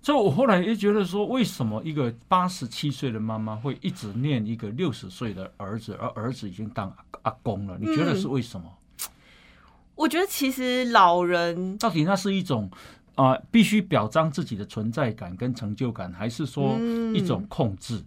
[0.03, 7.77] 所以我后来也觉得说，为什么一个八十七岁的妈妈会一直念一个六十岁的儿子，而儿子已经当阿阿公了？
[7.79, 8.67] 你觉得是为什么？
[10.01, 12.71] 我觉得其实老人，到底那是一种
[13.17, 18.03] 啊、呃必须表彰自己的存在感跟成就感，还是说嗯一种控制？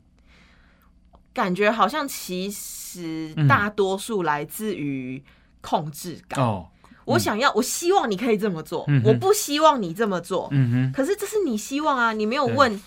[1.31, 5.23] 感觉好像其实嗯大多数来自于
[5.61, 6.43] 控制感。
[6.43, 6.67] 哦，
[7.05, 10.47] 我想要，我希望你可以这么做，嗯我不希望你这么做。
[10.51, 12.81] 嗯哼，可是这是你希望啊，你没有对问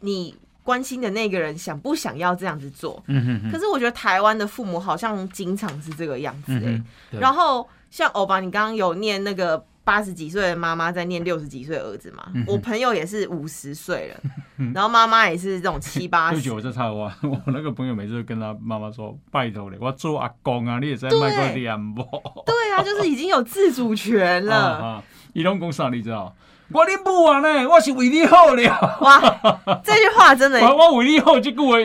[0.00, 3.02] 你关心的那个人想不想要这样子做。
[3.08, 6.80] 嗯哼哼，可是我觉得台湾的父母好像经常是这个样子、
[7.10, 12.24] 然后像欧巴，你刚刚有念那个八十几岁的妈妈在念六十几岁的儿子嘛？
[12.34, 14.20] 嗯我朋友也是五十岁了，
[14.74, 16.54] 然后妈妈也是这种七八 对不起，十。
[16.54, 22.02] 我这插话， 我那个朋友每次都跟他妈妈说：“拜托你，我做阿公啊，你也在卖个脸不？”
[22.44, 24.54] 对啊，就是已经有自主权了。
[24.56, 26.34] 啊，伊拢讲啥你知道？
[26.70, 28.98] 我恁母啊呢，我是为你好了。
[29.00, 29.18] 哇，
[29.82, 31.78] 这句话真的我我为你好这句话，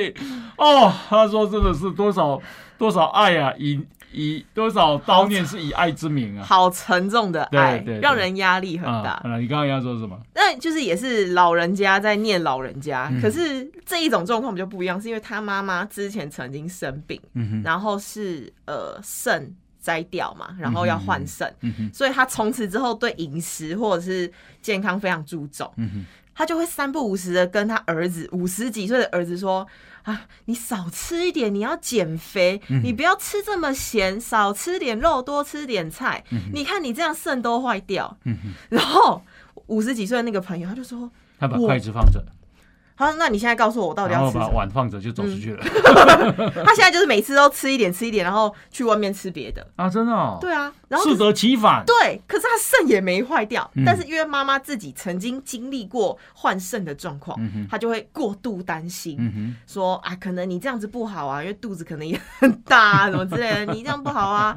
[0.58, 2.38] 哦，他说真的是多少
[2.78, 3.80] 多少爱啊，以
[4.14, 6.44] 以多少悼念是以爱之名啊。
[6.44, 9.22] 好沉重的爱，对对对让人压力很大。
[9.24, 10.18] 啊，你刚刚要说什么？
[10.36, 21.54] 那就是也是老人家在念老人家，嗯可是这一种状况比较不一样，是因为他妈妈之前曾经生病，嗯，然后是呃肾摘掉嘛，然后要换肾，
[21.94, 29.68] 所以他从此之后对饮食或者是健康非常注重，嗯，他就会三不五时的跟他儿子五十几岁的儿子说。
[30.04, 36.24] 啊，你少吃一点，你要减肥，嗯你不要吃这么咸，少吃点肉，多吃点菜。
[36.54, 38.18] 你看你这样肾都坏掉。
[38.70, 39.22] 然后
[39.68, 42.24] 五十几岁的那个朋友他就说他把筷子放着
[42.96, 45.64] ，：“好，那你现在告诉我我到底然后把要吃什么？”碗放着就走出去了。
[46.64, 49.66] 他现在就是每次都吃一点吃一点，然后去外面吃别的。
[49.76, 51.84] 啊，真的哦，对啊，然后适得其反。
[51.86, 64.56] 对，可是他肾也没坏掉，嗯但是因为妈妈自己曾经经历过换肾的状况，嗯，他就会过度担心，嗯，说啊，可能你这样子不好啊，因为肚子可能也很大啊，什么之类的，你这样不好啊。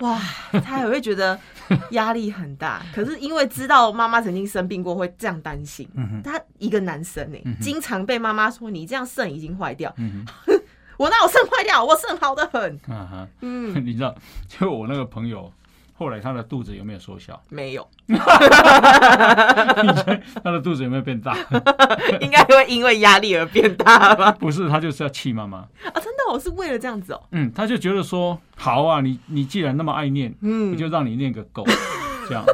[0.00, 0.20] 哇，
[0.64, 1.38] 他也会觉得
[1.92, 2.82] 压力很大。
[2.94, 5.88] 可是因为知道妈妈曾经生病过，会这样担心。
[5.94, 9.94] 嗯，他一个男生呢、嗯经常被妈妈说你这样肾已经坏掉。
[10.96, 11.84] 我那有肾坏掉？
[11.84, 12.74] 我肾好的很。
[12.88, 14.14] 啊哈，嗯， 你知道，
[14.48, 15.52] 就我那个朋友，
[15.98, 17.42] 后来他的肚子有没有缩小？
[17.50, 17.84] 没有，
[20.44, 21.36] 他的肚子有没有变大？
[22.22, 24.30] 应该会因为压力而变大吧？
[24.32, 25.58] 不是，他就是要气妈妈。
[25.58, 31.64] 啊，真的，我是为了这样子哦、嗯，他就觉得说，好啊，你你既然那么爱念，嗯我就让你念个够，
[32.28, 32.44] 这样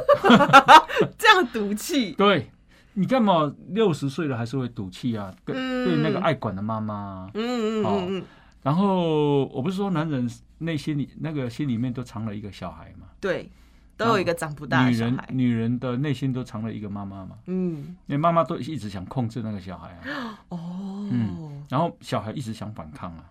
[1.17, 2.13] 这样赌气。
[2.13, 2.49] 对。
[2.97, 5.29] 你干嘛六十岁了还是会赌气啊？
[5.43, 8.23] 跟嗯对那个爱管的妈妈啊、嗯嗯嗯嗯，
[8.65, 13.47] 然后我不是说男人内心里那个心里面都藏了一个小孩嘛，对，
[13.95, 15.29] 都有一个长不大的女人小孩。
[15.31, 23.29] 女人的内心都藏了一个妈妈嘛，嗯，因为妈妈都一直想控制那个小孩啊，哦，嗯然后小孩一直想反抗啊，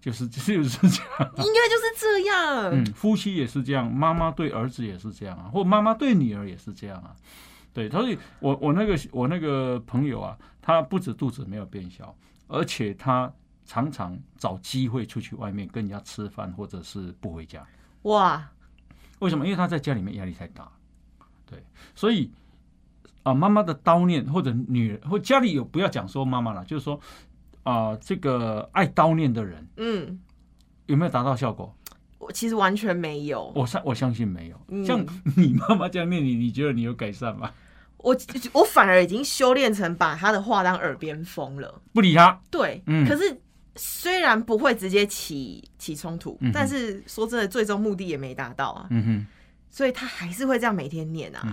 [0.00, 1.32] 就是 就是这样。
[1.38, 2.70] 应该就是这样。
[2.70, 7.10] 嗯，夫妻也是这样，妈妈对儿子也是这样啊，或妈妈对女儿也是这样啊。
[7.72, 12.14] 对，所以我我那个我那个朋友啊，他不止肚子没有变小，
[12.46, 13.32] 而且他
[13.66, 17.66] 常常找机会出去外面跟人家吃饭，或者是不回家。
[18.02, 18.48] 哇，
[19.18, 19.44] 为什么？
[19.44, 20.70] 因为他在家里面压力太大。
[21.44, 21.62] 对，
[21.94, 22.30] 所以
[23.22, 26.98] 啊、妈妈的叨念或者女人或家里有不要讲说妈妈了，就是说
[27.64, 30.20] 啊、这个爱叨念的人嗯，
[30.86, 31.74] 有没有达到效果？
[32.18, 33.52] 我其实完全没有。
[33.54, 34.60] 我相我相信没有。
[34.68, 35.04] 嗯像
[35.36, 37.50] 你妈妈这样念你，你觉得你有改善吗？
[37.98, 38.16] 我
[38.52, 41.82] 我反而已经修炼成把他的话当耳边风了。
[41.92, 43.40] 不理他，对，嗯可是
[43.76, 49.26] 虽然不会直接起起冲突，嗯但是说真的，最终目的也没达到啊，嗯哼，
[49.70, 51.46] 所以他还是会这样每天念啊，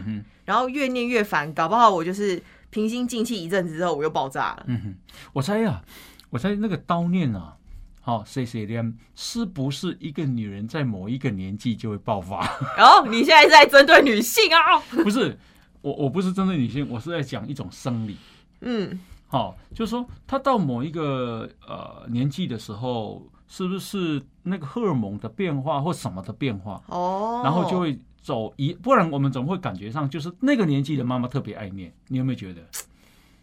[0.45, 4.63] 然后越念越烦，搞不好我就是平心静气一阵子之后，我又爆炸了。
[4.67, 4.95] 嗯哼。
[5.33, 5.83] 我猜啊，
[6.29, 7.55] 我猜那个叨念啊，
[8.01, 12.39] 好、谁谁念，是不是一个女人在某一个年纪就会爆发？
[12.77, 14.79] 然 后你现在是在针对女性啊？
[15.03, 15.37] 不是，
[15.81, 18.17] 我我不是针对女性，我是在讲一种生理。
[18.61, 18.99] 嗯，
[19.33, 32.61] 好、就是说，他到某一个呃年纪的时候，是不是那个荷尔蒙的变化或什么的变化，哦，然后就会走一，不然我们总会感觉上就是那个年纪的妈妈特别爱念，你有没有觉得？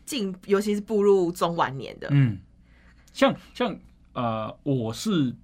[0.07, 2.39] 进，尤其是步入中晚年的，嗯，
[3.13, 3.77] 像像
[4.13, 5.35] 呃，我是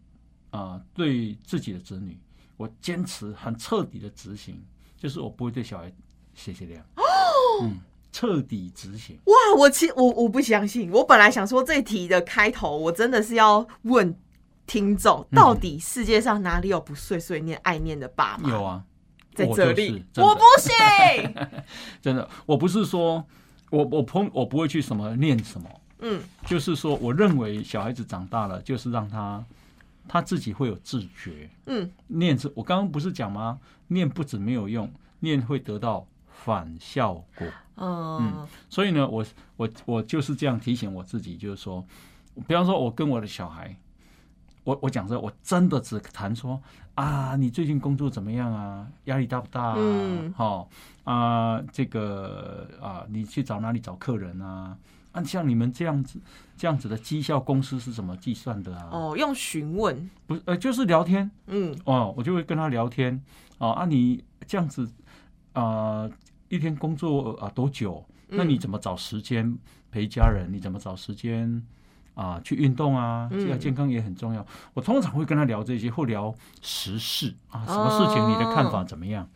[0.50, 2.16] 啊、呃对自己的子女，
[2.56, 4.62] 我坚持很彻底的执行，
[4.96, 5.92] 就是我不会对小孩
[6.34, 6.84] 谢谢量。
[7.62, 7.78] 嗯，
[8.16, 9.14] 彻底执行。
[9.26, 14.18] 哇，我其我我不相信，我本来想说这题的开头，我真的是要问
[14.66, 18.48] 听众，嗯到底世界上哪里有不碎碎念、爱念的爸妈？
[18.48, 18.82] 有啊，
[19.34, 21.34] 在这里，我不信。
[22.00, 23.22] 真的，我不是说
[23.68, 29.44] 我我碰我不会去什么念什么，嗯就是说我认为小孩子长大了，就是让他
[30.08, 31.50] 他自己会有自觉。
[31.66, 33.58] 嗯，念是，我刚刚不是讲吗？
[33.88, 36.06] 念不止没有用，念会得到
[36.44, 37.46] 反效果。
[37.78, 39.24] 嗯所以呢，我
[39.56, 41.84] 我我就是这样提醒我自己，就是说，
[42.46, 43.76] 比方说，我跟我的小孩，
[44.64, 46.60] 我我讲说，我真的只谈说
[46.94, 48.86] 啊，你最近工作怎么样啊？
[49.04, 49.74] 压力大不大啊？
[49.76, 50.68] 嗯好
[51.04, 54.76] 啊，这个啊，你去找哪里找客人啊？
[55.12, 56.18] 啊，像你们这样子
[56.56, 58.88] 这样子的绩效公司是怎么计算的啊？
[58.90, 63.22] 哦，用询问，不是，呃，就是聊天嗯哦，我就会跟他聊天
[63.58, 64.90] 哦啊，你这样子
[65.60, 66.08] 啊、
[66.48, 68.04] 一天工作啊多久？
[68.28, 69.56] 那你嗯怎么找时间
[69.90, 70.52] 陪家人？
[70.52, 71.62] 你怎么找时间
[72.14, 73.28] 啊去运动啊？
[73.32, 74.44] 嗯这个健康也很重要。
[74.74, 79.28] 我通常会跟他聊这些，或聊时事啊，什么事情你的看法怎么样？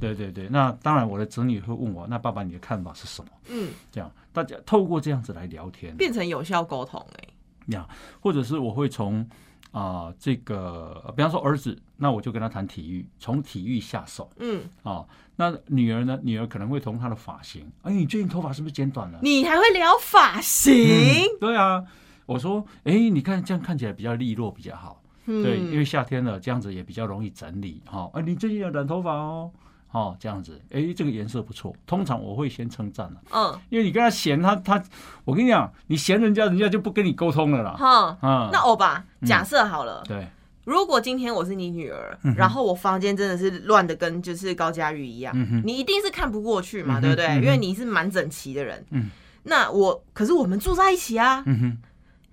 [0.00, 3.30] 对对对，那当然我的子女会问我，那爸爸你的看法是什么？
[3.50, 7.28] 嗯，这样大家透过这样子来聊天，变成有效沟通哎、
[7.68, 7.88] 呀，
[8.20, 9.28] 或者是我会从
[9.70, 15.04] 啊、这个，比方说儿子，那我就跟他谈体育，从体育下手嗯，啊。
[15.36, 16.18] 那女儿呢？
[16.22, 19.20] 女儿可能会从她的发型，哎，你最近头发是不是剪短了？
[19.22, 20.74] 你还会聊发型？
[20.74, 21.84] 嗯对啊，
[22.26, 25.00] 我说，哎，你看这样看起来比较利落，比较好。
[25.26, 28.10] 嗯对，因为夏天了，这样子也比较容易整理哈。
[28.12, 29.50] 啊，你最近有染头发哦，
[29.90, 31.74] 哦，这样子，哎，这个颜色不错。
[31.86, 33.58] 通常我会先称赞了，嗯。
[33.70, 34.82] 因为你跟他嫌他他，
[35.24, 37.74] 我跟你讲，你嫌人家，人家就不跟你沟通了啦。
[37.78, 40.28] 哈，啊，那欧巴，假设好了，对，
[40.64, 47.26] 如果今天我是你女儿，嗯然后我房间真的是乱的跟就是高佳瑜一样，嗯你一定是看不过去嘛，嗯对不对？
[47.26, 48.84] 嗯因为你是蛮整齐的人。
[48.90, 49.10] 嗯。
[49.44, 51.78] 那我可是我们住在一起啊，嗯哼，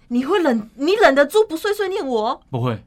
[0.10, 2.42] 你会忍你忍得住不碎碎念我？
[2.50, 2.84] 不会。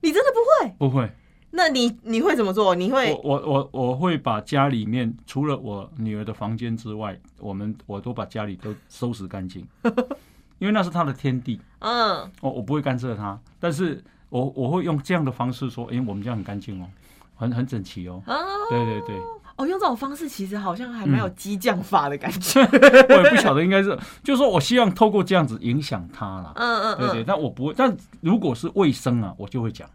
[0.00, 0.74] 你真的不会？
[0.78, 1.10] 不会，
[1.50, 2.74] 那你你会怎么做？
[2.74, 9.66] 你会我我我我会把家里面除了我女儿的房间之外，我们我都把家里都收拾干净，
[10.58, 16.86] 因为那是她的天地，嗯我我不会干涉她，但是我我会用这样的方式说，诶，我们家很干净哦，
[17.34, 18.36] 很很整齐哦，啊
[18.68, 19.16] 对对对，
[19.56, 22.60] 哦，用这种方式其实好像还蛮有激将法的感觉。
[23.08, 26.52] 我也不晓得应该是，就是说我希望透过这样子影响她啦。
[26.56, 27.74] 嗯嗯对对，嗯，但我不会。
[27.74, 29.88] 但如果是卫生啊，我就会讲。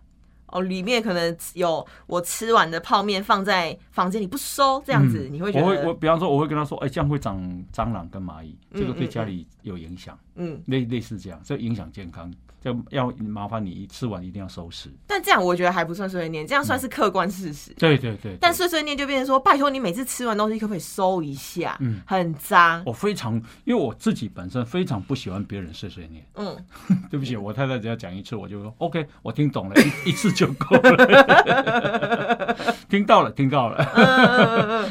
[0.54, 7.38] 哦，里面可能有我吃完的泡面放在房间里不收，这样子、嗯你会觉得我会我比方说，我会跟他说，哎、这样会长
[7.74, 12.32] 蟑螂跟蚂蚁，这个对家里有影响，嗯类类似这样，这影响健康。
[12.64, 14.90] 就要麻烦你吃完一定要收拾。
[15.06, 17.74] 但这样我觉得还不算碎碎念，这样算是客观事实。
[17.78, 21.78] 对对对，但碎碎念就变成说，拜托你每次吃完东西可不可以收一下？
[21.82, 22.82] 嗯很脏。
[22.86, 23.34] 我非常，
[23.66, 26.26] 因为我自己本身非常不喜欢别人碎碎念。
[26.36, 26.56] 嗯，
[27.12, 32.56] 对不起，我太太只要讲一次，我就说 OK，我听懂了，一 一次就够了。
[32.90, 33.84] 听到了，听到了。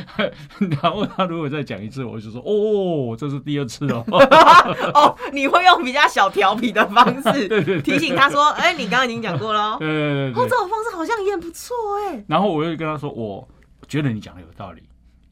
[0.59, 4.05] 然后他如果再讲一次，我就说哦，这是第二次哦。
[4.95, 9.77] 哦，你会用比较小调皮的方式对对对提醒他说：“哎、你刚刚已经讲过了哦。
[9.81, 12.25] 对对对哦，这种方式好像也很不错哎。
[12.29, 13.47] 然后我又跟他说，我
[13.89, 14.83] 觉得你讲的有道理，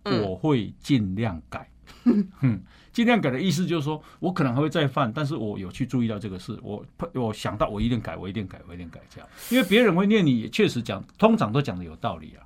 [0.04, 1.68] 嗯我会尽量改。
[2.40, 2.62] 嗯，
[2.92, 9.28] 尽量改的意思就是说，我可能还会再犯，但是我有去注意到这个事，我我想到我一定改，我一定改，我一定改，这样。
[9.50, 12.40] 因为别人会念你，也确实讲，通常都讲的有道理啊。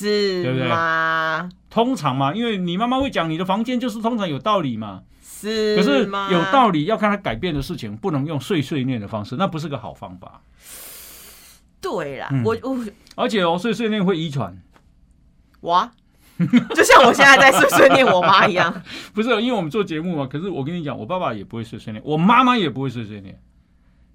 [0.00, 1.48] 对是不对吗？
[1.70, 5.02] 通常嘛，因为你妈妈会讲你的房间就是通常有道理嘛。
[5.40, 6.04] 是可是？
[6.32, 10.40] 有道理要看他改变的事情，不能用碎碎念的方式，那不是个好方法。
[11.80, 12.76] 对啦，嗯我我
[13.14, 14.60] 而且哦，碎碎念会遗传，
[15.60, 15.90] 哇，
[16.74, 18.82] 就像我现在在碎碎念我妈一样。
[19.14, 20.26] 不是因为我们做节目嘛。
[20.26, 23.40] 可是我跟你讲，我爸爸也不会碎碎念，我妈妈也不会碎碎念。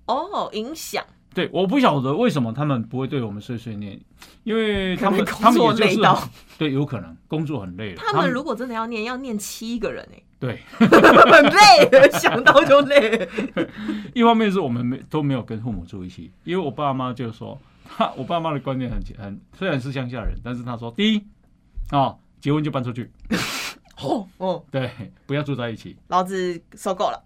[0.07, 3.99] 哦，影响对，我不晓得为什么他们不会对我们碎碎念，
[4.43, 7.95] 因为他们他们也就是工作累到对，有可能工作很累了。
[7.97, 10.89] 他们如果真的要念，要念七个人哎，对，很
[11.45, 13.29] 累，想到就累。
[14.13, 21.25] 一方面是我们没都没有跟父母住一起，因为我爸妈就说，他我爸妈的观念很很，虽然是乡下人，但是他说，第一，
[21.93, 23.09] 哦，结婚就搬出去，
[24.01, 24.91] 哦哦，对，
[25.25, 27.21] 不要住在一起，老子受够了。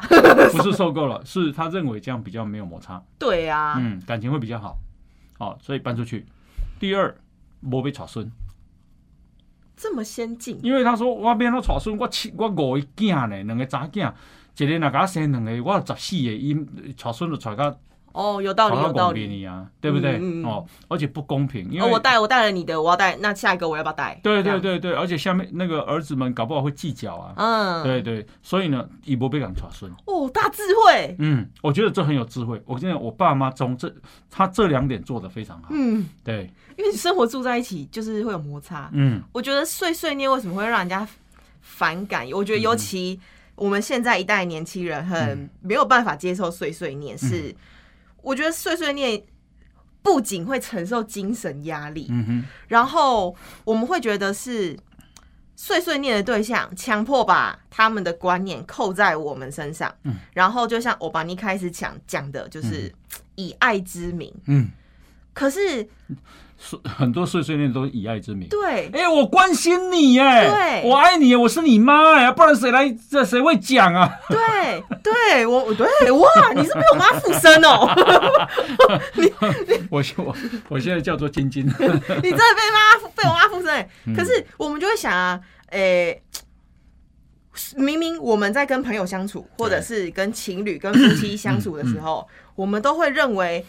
[0.51, 4.77] 不是受够了，是他认为这样比较没有摩擦，对啊，嗯，感情会比较好，
[5.39, 6.23] 哦，所以搬出去。
[6.79, 7.17] 第二，
[7.61, 8.31] 莫被吵孙，
[9.77, 14.11] 这么先进，因为他说我变到娶孙，我七我五个囝呢，两个查囝，
[14.57, 16.55] 一个若甲我生两个，我十四个，伊
[16.97, 17.79] 娶孙就娶到
[18.13, 19.27] 哦，有道理，有道理。
[19.27, 20.17] 你啊，对不对？
[20.17, 24.19] 嗯嗯嗯哦，而且不公平，因哦，为我带我带了你的，我要带，那下一个我要不要带？
[24.23, 27.33] 对对对对，而且下面那个儿子们搞不好会计较啊。
[27.37, 29.91] 嗯，对对，所以呢，以不被敢传孙。
[30.05, 32.61] 哦，大智慧，嗯，我觉得这很有智慧。
[32.65, 33.93] 我现在我爸妈从这
[34.31, 35.67] 他这两点做的非常好。
[35.71, 38.89] 嗯，对，因为生活住在一起就是会有摩擦。
[38.93, 41.07] 嗯我觉得碎碎念为什么会让人家
[41.61, 42.27] 反感？
[42.31, 43.19] 我觉得尤其
[43.55, 47.53] 我们现在一代年轻人很没有办法接受碎碎念，是
[48.27, 49.23] 我觉得碎碎念
[50.01, 54.77] 不仅会承受精神压力，嗯哼，然后我们会觉得是
[55.55, 59.93] 碎碎念的对象，强迫把他们的观念扣在我们身上。
[60.03, 62.93] 嗯然后就像欧巴尼开始讲讲的，就是
[63.35, 64.33] 以爱之名。
[64.45, 64.69] 嗯，
[65.33, 65.87] 可是碎
[66.83, 68.47] 很多碎碎念都以爱之名。
[68.49, 74.09] 对哎、我关心你耶，对我爱你耶，我是你妈哎，不然谁来这谁会讲啊？
[74.27, 77.87] 对对，我对哇，你是被我妈附身哦，
[79.89, 80.35] 我我
[80.69, 83.89] 我现在叫做晶晶， 你真的被妈被我妈附身欸。
[84.05, 85.39] 嗯可是我们就会想啊，
[85.69, 86.21] 诶、
[87.75, 93.63] 明明我们在跟朋友相处，或者是跟情侣、跟夫妻相处的时候，我们都会认为。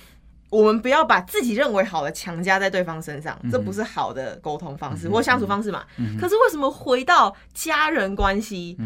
[0.50, 5.84] 我们不要把自己认为好的强加在对方身上，这不是好的沟通方式或相处方式嘛？
[6.18, 8.76] 可是为什么回到家人关系，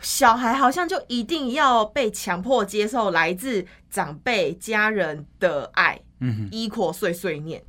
[0.00, 6.00] 小孩好像就一定要被强迫接受来自长辈、家人的爱，
[6.52, 7.60] 依括碎碎念，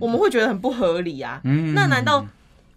[0.00, 1.40] 我们会觉得很不合理啊。
[1.44, 1.74] 嗯。
[1.74, 2.26] 那难道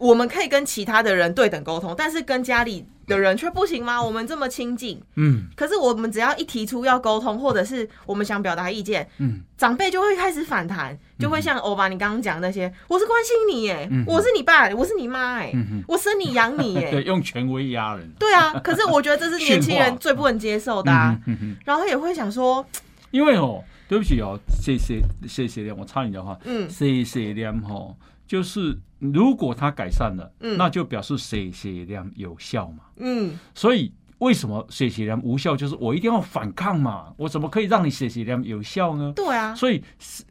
[0.02, 4.02] 我们可以跟其他的人对等沟通，但是跟家里的人却不行吗？
[4.02, 5.46] 我们这么亲近，嗯。
[5.56, 9.42] 可是我们只要一提出要沟通，或者是我们想表达意见，嗯。
[9.56, 14.04] 长辈就会开始反弹，就会像欧巴你刚刚讲的那些，我是关心你耶，嗯。
[14.08, 15.54] 我是你爸，我是你妈哎，
[15.88, 17.04] 我生你养你 对，耶。
[17.04, 18.10] 用权威压人。
[18.18, 21.16] 对啊，可是我觉得这是年轻人最不能接受的、啊。
[21.28, 22.66] 嗯，哼嗯然后也会想说，
[23.12, 26.68] 因为哦，对不起哦，谢谢谢谢亮，我插你的话，嗯。
[26.68, 27.94] 谢谢亮哈，
[28.32, 32.86] 就是如果它改善了，嗯那就表示写写量有效嘛。
[32.96, 35.54] 嗯，所以为什么写写量无效？
[35.54, 39.12] 就是我一定要反抗嘛，我怎么可以让你写写量有效呢？
[39.14, 40.24] 对啊，所以是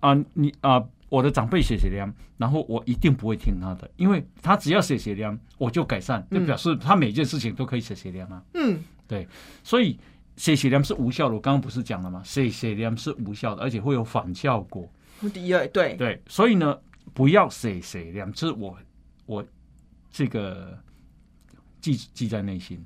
[0.00, 8.42] 啊、你啊、我的长辈写写量，然后我一定不会听他的，因为他只要写写量，我就改善，就嗯表示他每件事情都可以写写量啊。
[8.54, 9.28] 嗯对
[9.62, 9.96] 所以
[10.36, 12.20] 写写量是无效的，我刚刚不是讲了吗？
[12.24, 14.90] 写写量是无效的，而且会有反效果。
[15.32, 16.76] 对对，对，所以呢，
[17.14, 18.76] 不要谁谁两，这是我
[19.24, 19.42] 我
[20.10, 20.76] 这个
[21.80, 22.84] 记记在内心。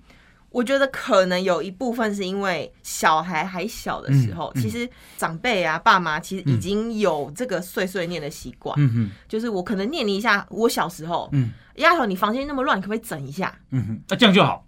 [0.50, 13.54] 我觉得可能有一部分是因为小孩还小的时候，嗯嗯其实长辈啊、爸妈其实已经有这个碎碎念的习惯，嗯哼，就是我可能念你一下，我小时候，嗯丫头你房间那么乱，你可不可以整一下？
[13.70, 14.66] 嗯哼，那、这样就好，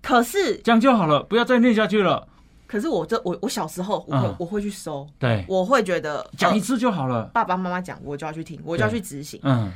[0.00, 2.28] 可是这样就好了，不要再念下去了。
[2.74, 4.36] 可是我这我我小时候我会、嗯。
[4.36, 7.22] 我会去搜，对，我会觉得讲一呃次就好了。
[7.32, 9.38] 爸爸妈妈讲，我就要去听，我就要去执行。
[9.44, 9.70] 嗯。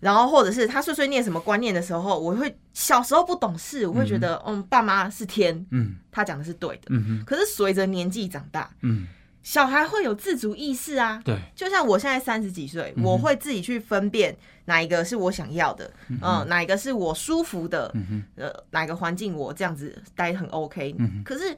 [0.00, 5.96] 然后或者是他碎碎念什么观念的时候，我会小时候不懂事，我会觉得嗯爸妈是天，嗯。
[6.12, 6.82] 他讲的是对的。
[6.90, 7.24] 嗯哼。
[7.24, 9.06] 可是随着年纪长大，嗯，
[9.42, 11.22] 小孩会有自主意识啊。
[11.24, 14.36] 对，就像我现在三十几岁，嗯我会自己去分辨
[14.66, 20.94] 哪一个是我想要的，嗯、哪一个是我舒服的，嗯呃，哪个环境我这样子待很 OK。
[20.98, 21.24] 嗯哼。
[21.24, 21.56] 可是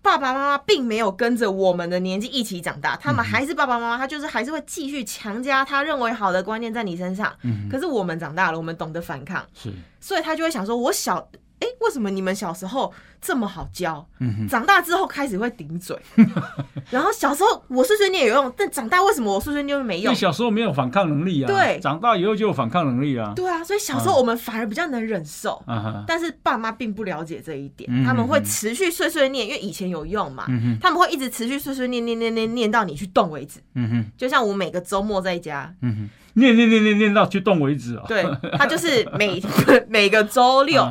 [0.00, 7.34] 爸爸妈妈并没有跟着我们的年纪一起长大，嗯他们还是爸爸妈妈，他就是还是会继续强加他认为好的观念在你身上。
[7.42, 11.28] 嗯可是我们长大了，我们懂得反抗，是，所以他就会想说：我小。
[11.60, 14.06] 哎、为什么你们小时候这么好教？
[14.48, 15.96] 长大之后开始会顶嘴，
[16.90, 20.14] 然后小时候我碎碎念有用，但长大为什么我碎碎念没用因为？
[20.14, 23.32] 小时候没有反抗能力啊，对长大以后就有反抗能力啊。
[23.34, 25.62] 对啊，所以小时候我们反而比较能忍受，
[26.06, 30.46] 但是爸妈并不了解这一点，嗯他们会持续碎碎念，因为以前有用嘛，
[30.80, 33.60] 他们会一直持续碎碎念念念念念到你去动为止。
[33.74, 38.04] 嗯哼就像我每个周末在家，嗯哼，念念念念念到去动为止啊。
[38.08, 38.24] 对
[38.56, 39.42] 他就是每
[39.88, 40.82] 每个周六，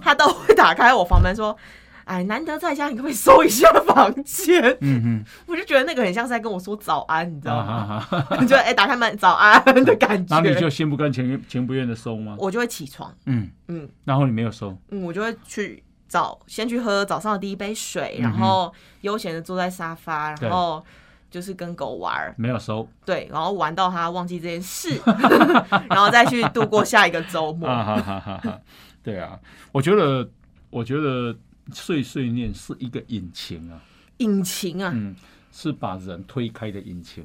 [0.00, 1.56] 他都会打开我房门说
[2.04, 8.36] ：“哎，难得在家，你可不可以收一下房间嗯嗯？”我就觉得那个很像是在跟我说早安，你知，道啊吗？
[8.46, 10.34] 就哎、打开门早安的感觉。
[10.34, 12.36] 那你就觉，心不甘情愿情不愿的收吗？
[12.38, 18.72] 我就会起床，嗯，嗯然后你没有收，嗯，我就会去早先去喝早上的第一杯水，然后
[19.02, 20.84] 悠闲的坐在沙发，然后
[21.30, 22.86] 就是跟狗玩儿，没有收。
[23.04, 25.00] 对，然后玩到他忘记这件事，
[25.88, 27.68] 然后再去度过下一个周末。
[27.68, 28.60] 啊哈哈哈哈，
[29.02, 29.38] 对啊，
[29.72, 30.28] 我觉得
[30.70, 31.34] 我觉得
[31.72, 33.80] 碎碎念是一个引擎啊，
[34.18, 35.14] 引擎啊，嗯，
[35.52, 37.24] 是把人推开的引擎，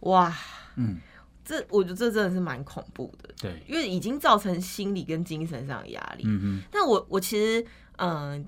[0.00, 0.32] 哇，
[0.76, 0.98] 嗯，
[1.44, 6.24] 这我觉得这真的是蛮恐怖的，对，因为已经造成心理跟精神上的压力。
[6.26, 8.46] 嗯但我我其实嗯、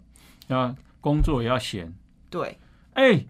[0.49, 1.93] 哼，啊，工作也要闲，
[2.29, 2.59] 对，
[2.95, 3.25] 哎、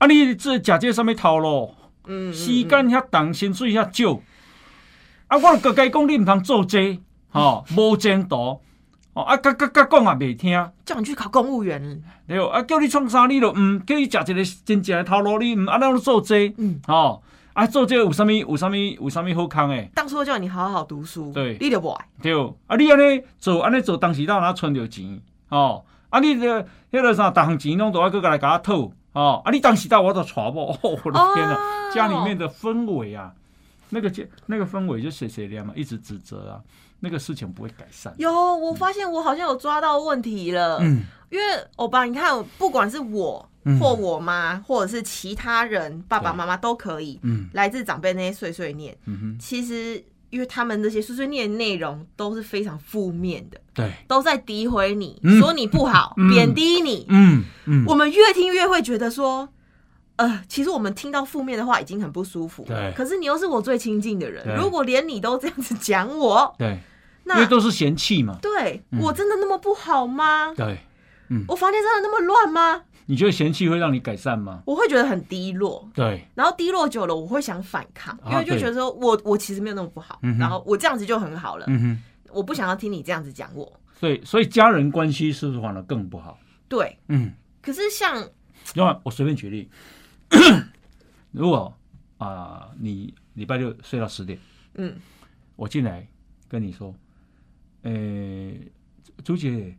[0.00, 1.74] 啊你这食这什物头路？
[2.06, 4.18] 嗯，嗯时间遐长，薪水遐少，
[5.28, 6.98] 啊，我个该讲你毋通做这，
[7.28, 8.58] 吼、无前途，
[9.12, 17.22] 哦，啊，甲甲甲讲也袂听，叫你去考公务员，对，啊，叫你创啥你都毋叫你食一个真正的头路，你毋安怎做这，嗯，吼、
[17.52, 19.90] 啊，做这有啥物有啥物有啥物好康诶？
[19.94, 21.58] 当初叫你好好读书，对。
[21.60, 22.32] 你就不爱，对，
[22.66, 25.20] 啊，你安尼做安尼做，当时哪有哪存着钱，
[25.50, 31.92] 吼、啊，你这迄个啥，逐项钱拢都要搁来甲我讨，吼、啊，你当时到我都娶某， 哦，我的天哪、哦。
[31.94, 33.32] 家里面的氛围啊，
[33.88, 36.60] 那个家那个氛围就谁谁凉嘛，一直指责啊，
[37.00, 38.14] 那个事情不会改善。
[38.18, 41.04] 有，我发现我好像有抓到问题了，嗯。
[41.30, 41.44] 因为
[41.76, 43.78] 欧巴，你看，不管是我嗯。
[43.78, 47.48] 或我妈，或者是其他人，爸爸妈妈都可以，嗯。
[47.52, 55.38] 来自长辈那些碎碎念，嗯哼，其实因为他们那些碎碎念的内容都是非常负面的，对，都在诋毁你，嗯。
[55.40, 56.30] 说你不好，嗯。
[56.30, 57.04] 贬低你。
[57.08, 59.48] 嗯嗯，我们越听越会觉得说，
[60.16, 62.68] 呃，其实我们听到负面的话已经很不舒服了。
[62.68, 62.94] 对。
[62.96, 66.78] 可是你又是我最亲近的人，如果连你都这样子讲我，对，
[67.24, 69.00] 因为那都是嫌弃嘛，对、嗯。
[69.00, 70.54] 我真的那么不好吗？
[70.56, 70.78] 对，
[71.48, 72.82] 我房间真的那么乱吗？
[73.06, 74.62] 你觉得嫌弃会让你改善吗？
[74.66, 75.88] 我会觉得很低落。
[75.94, 82.02] 对，然后低落久了，我会想反抗，啊因为就觉得说我我其实没有那么不好，嗯然后我这样子就很好了，嗯哼，
[82.32, 83.72] 我不想要听你这样子讲我。
[84.00, 86.38] 对，所以家人关系是不是反而更不好？
[86.68, 88.26] 对，嗯，可是像
[88.74, 89.68] 另外我随便举例，
[91.32, 91.72] 如果
[92.18, 94.38] 啊、你礼拜六睡到十点，
[94.74, 94.94] 嗯，
[95.56, 96.06] 我进来
[96.48, 96.94] 跟你说，
[97.82, 97.92] 呃、
[99.24, 99.74] 朱姐，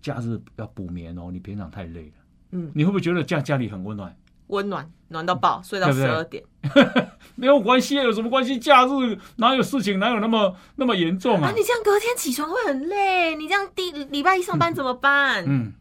[0.00, 2.12] 假日要补眠哦，你平常太累了。
[2.52, 4.14] 嗯，你会不会觉得这样家里很温暖？
[4.48, 6.44] 温暖暖到爆，睡到十二点，
[7.36, 8.58] 没有关系，有什么关系？
[8.58, 11.48] 假日哪有事情，哪有那么那么严重啊？
[11.48, 15.42] 啊，你这样隔天起床会很累，你这样第礼拜一上班怎么办？
[15.46, 15.72] 嗯，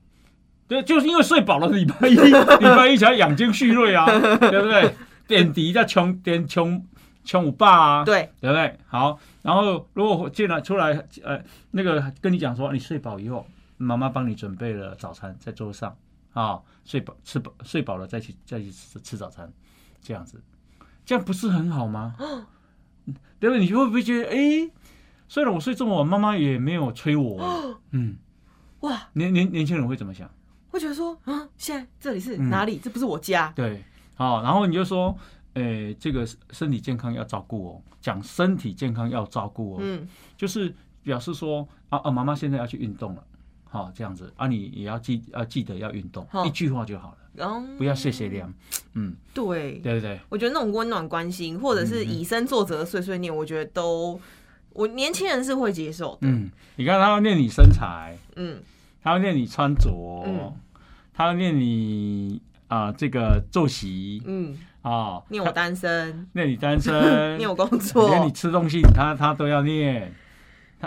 [0.70, 4.06] 对，就是因为睡饱了，礼拜一 礼拜一才养精蓄锐啊，
[4.40, 4.96] 对不对？
[5.28, 6.86] 点滴再穷点穷
[7.26, 8.78] 穷五爸啊，对，对不对？
[8.88, 10.94] 好，然后如果进来出来，
[11.24, 11.42] 呃，
[11.72, 13.46] 那个跟你讲说，你睡饱以后，
[13.82, 15.96] 妈妈帮你准备了早餐在桌上
[16.34, 19.52] 啊，睡饱吃饱睡饱了再去再去吃吃早餐，
[20.02, 20.42] 这样子，
[21.06, 22.16] 这样不是很好吗？
[23.40, 23.60] 对不对？
[23.60, 24.72] 你会不会觉得，哎，
[25.28, 28.18] 虽然我睡这么晚，妈妈也没有催我，嗯，
[28.82, 30.30] 哇，年年年轻人会怎么想？
[30.70, 32.50] 会觉得说啊，现在这里是嗯。
[32.50, 32.78] 哪里？
[32.78, 35.18] 这不是我家，对，好，然后你就说，
[35.56, 40.08] 诶，这个身体健康要照顾哦，讲身体健康要照顾哦，嗯，
[40.38, 40.74] 就是
[41.04, 43.24] 表示说啊啊，妈妈现在要去运动了，
[43.72, 48.54] 好，这样子啊，你也要记要记得要运动，好一句话就好了，不要谢谢凉，
[48.96, 50.20] 嗯，对，对不对？
[50.28, 54.20] 我觉得那种温暖关心，或者是以身作则的碎碎念，我觉得都
[54.74, 56.28] 我年轻人是会接受的。
[56.28, 58.62] 嗯，你看他要念你身材，嗯
[59.02, 59.90] 他要念你穿着，
[60.26, 60.54] 嗯
[61.14, 66.94] 他要念你啊、这个作息嗯，啊，念我单身，念你单身，
[67.38, 70.12] 念我工作，连你吃东西他他都要念，他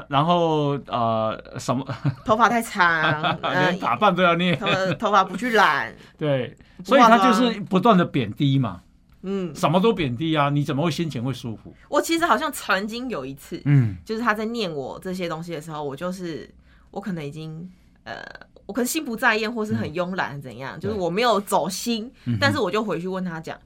[0.09, 1.85] 然后呃什么，
[2.25, 3.03] 头发太长，
[3.43, 4.67] 呃连，打扮都要念，头
[4.99, 8.83] 头发不去染，对，所以他就是不断的贬低嘛，
[9.23, 11.75] 嗯，什么都贬低啊，你怎么会心情会舒服？
[11.89, 16.49] 我其实好像曾经有一次，嗯就是他在念我这些东西的时候，我就是
[16.91, 17.71] 我可能已经
[18.05, 18.23] 呃，
[18.67, 23.59] 我可能心不在焉，或是很慵懒怎样，就是我没有走心，嗯但是我就回去问他讲，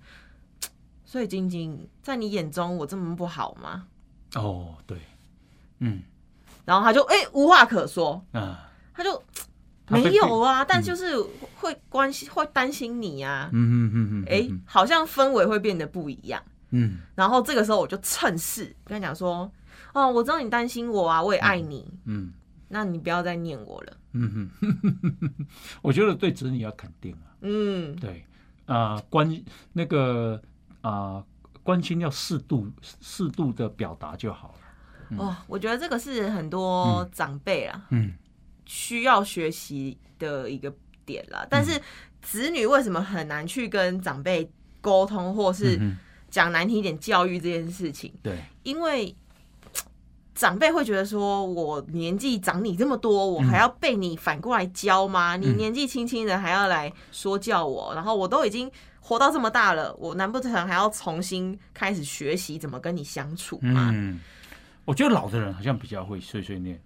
[1.04, 3.86] 所以晶晶在你眼中我这么不好吗？
[4.34, 4.98] 哦对，
[5.80, 6.02] 嗯
[6.68, 9.22] 然后他就哎、无话可说，啊，他就
[9.88, 11.18] 没有啊，但就是
[11.56, 16.42] 会关心会担心你啊，嗯嗯嗯嗯，哎、好像氛围会变得不一样。
[16.72, 16.98] 嗯。
[17.14, 19.50] 然后这个时候我就趁势跟他讲说，
[19.94, 22.34] 哦，我知道你担心我啊，我也爱你，嗯
[22.68, 23.96] 那你不要再念我了。
[24.12, 25.46] 嗯哼，
[25.80, 28.26] 我觉得对子女要肯定啊，嗯，对。
[28.66, 29.42] 啊、关
[29.72, 30.38] 那个
[30.82, 31.24] 啊、
[31.62, 34.57] 关心要适度适度的表达就好了。
[35.16, 38.12] 哦，我觉得这个是很多长辈啊、嗯。
[38.70, 40.70] 需要学习的一个
[41.06, 41.46] 点啦。
[41.48, 41.80] 但是
[42.20, 44.46] 子女为什么很难去跟长辈
[44.82, 45.96] 沟通，或是嗯
[46.30, 48.12] 讲难听一点教育这件事情？
[48.22, 49.06] 对，因为
[49.72, 49.80] 嘖
[50.34, 55.38] 长辈会觉得说，我年纪长你这么多，我还要被你反过来教吗？
[55.38, 63.90] 你年纪轻轻的还要来说教我，然后我都已经活到这么大了，我难不成还要重新开始学习怎么跟你相处吗？
[63.94, 64.20] 嗯，
[64.89, 66.80] 我觉得老的人好像比较会碎碎念。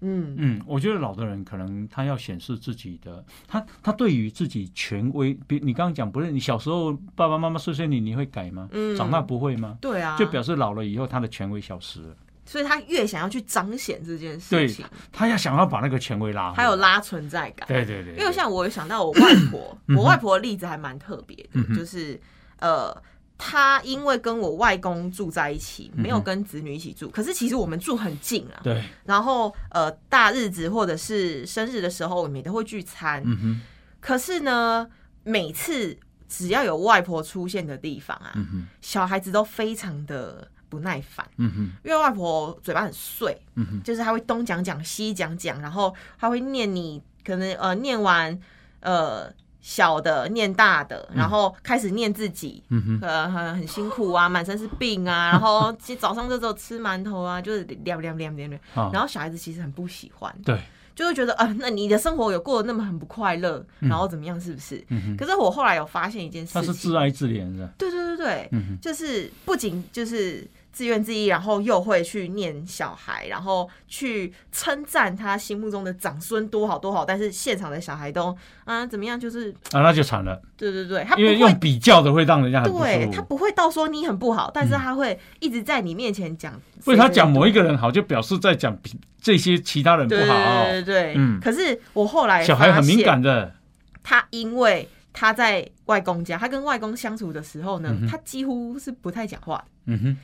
[0.00, 0.34] 嗯。
[0.38, 8.68] 嗯，我觉得老的人可能他要显示自己的，他他对于自己权威，比你刚刚讲，不是你小时候爸爸妈妈碎碎你，你会改吗？
[8.72, 8.96] 嗯。
[8.96, 9.76] 长大不会吗？
[9.80, 12.00] 对啊，就表示老了以后他的权威消失。
[12.00, 12.16] 了，
[12.46, 17.68] 所以他越想要去彰显这件事对情，他要想要把那个权威拉还有拉存在感。
[17.68, 22.18] 对对对，因为像我有想到我外婆， 我外婆的例子还蛮特别的，嗯就是
[22.60, 22.94] 呃，
[23.36, 28.60] 她因为跟我外公住在一起，没有跟子女一起住，可是其实我们住很近啊。
[28.62, 33.22] 对，然后呃，大日子或者是生日的时候，我们也都会聚餐。
[33.24, 33.60] 嗯哼，
[34.00, 34.88] 可是呢，
[35.24, 41.28] 每次只要有外婆出现的地方啊，嗯，小孩子都非常的不耐烦。
[41.36, 48.38] 嗯哼，因为外婆嘴巴很碎，嗯哼，就是她会东讲讲西讲讲，然后她会念你，可能呃念完
[48.80, 49.32] 呃
[49.66, 60.60] 小的念大的，然后开始念自己，嗯哼，呃很很辛苦啊，满身是病啊， 然后其实早上就只有吃馒头啊，就是亮亮亮亮亮，啊，然后小孩子其实很不喜欢，对，
[60.94, 64.84] 就会觉得啊、呃那你的生活有过得那么很不快乐，然后怎么样，是不是？
[65.18, 66.60] 可是我后来有发现一件事情。
[66.60, 81.54] 他，是自爱自怜的，对对对对，嗯，就是不仅就是自怨自艾，然后又会去念小孩，然后去称赞他心目中的长孙多好多好，但是现场的小孩都啊怎么样，就是啊，那就惨了，对对对，他因为用。
[81.60, 82.64] 比较的会让人家。
[82.64, 86.60] 对他不会到说你很不好，但是他会一直在你面前讲。
[86.86, 90.64] 为他讲某一个人好，就表示在讲比这些其他人不对好。
[90.64, 93.54] 对对对，嗯可是我后来小孩很敏感的，
[94.02, 99.64] 他因为他在外公家，他跟外公相处的时候呢，嗯他几乎是不太讲话的。
[99.86, 100.16] 嗯哼，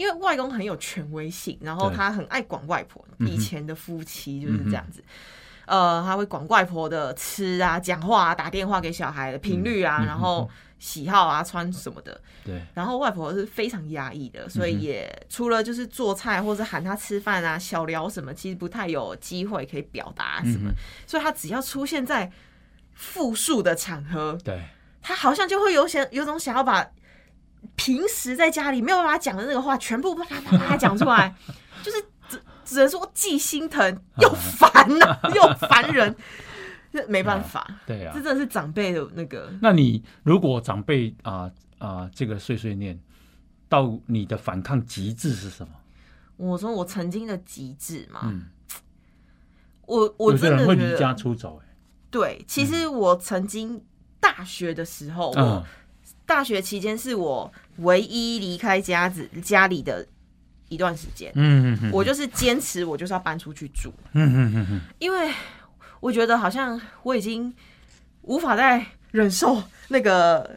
[0.00, 3.04] 因为外公很有权威性，然后他很爱管外婆。
[3.18, 5.04] 以前的夫妻就是这样子，
[5.66, 10.48] 呃，他会管外婆的吃啊、讲话啊、打电话给小孩的频率啊，然后
[10.78, 12.18] 喜好啊、穿什么的。
[12.42, 20.70] 对，然后外婆是非常压抑的，所以嗯也除了就是做菜或者喊他吃饭啊、小聊什么，其实不太有机会可以表达什么。
[20.70, 20.74] 嗯，
[21.06, 22.32] 所以他只要出现在
[22.94, 24.64] 复数的场合，对，
[25.02, 26.88] 他好像就会有想有种想要把
[27.76, 31.34] 平时在家里没有办法讲的那个话，全部啪啪啪啪讲出来，
[31.82, 31.98] 就是
[32.28, 36.14] 只只能说既心疼又烦呐、 又烦人，
[36.92, 38.20] 这没办法，对啊这。
[38.22, 39.52] 真的是长辈的那个。
[39.62, 43.00] 那你如果长辈啊啊、这个碎碎念，
[43.68, 45.72] 到你的反抗极致是什么？
[46.36, 48.46] 我说我曾经的极致嘛，嗯，
[49.86, 51.68] 我我真的人会离家出走、哎，
[52.10, 53.82] 对，其实我曾经
[54.20, 55.66] 大学的时候，嗯我
[56.30, 60.06] 大学期间是我唯一离开家子家里的
[60.68, 61.32] 一段时间。
[61.34, 65.28] 嗯嗯嗯，我就是坚持，我就是要搬出去住，嗯嗯嗯嗯，因为
[65.98, 67.52] 我觉得好像我已经
[68.22, 70.56] 无法再忍受那个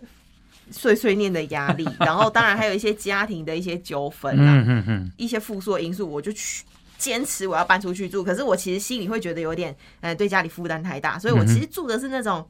[0.70, 6.64] 碎碎念的压力， 然后当然还有一些家庭的一些纠纷啊，嗯嗯嗯，一些复数的因素，我就去
[7.00, 8.24] 坚持我要搬出去住。
[8.24, 12.48] 可是我其实心里会觉得有点，呃，对家里负担太大，所以我其实住的是那种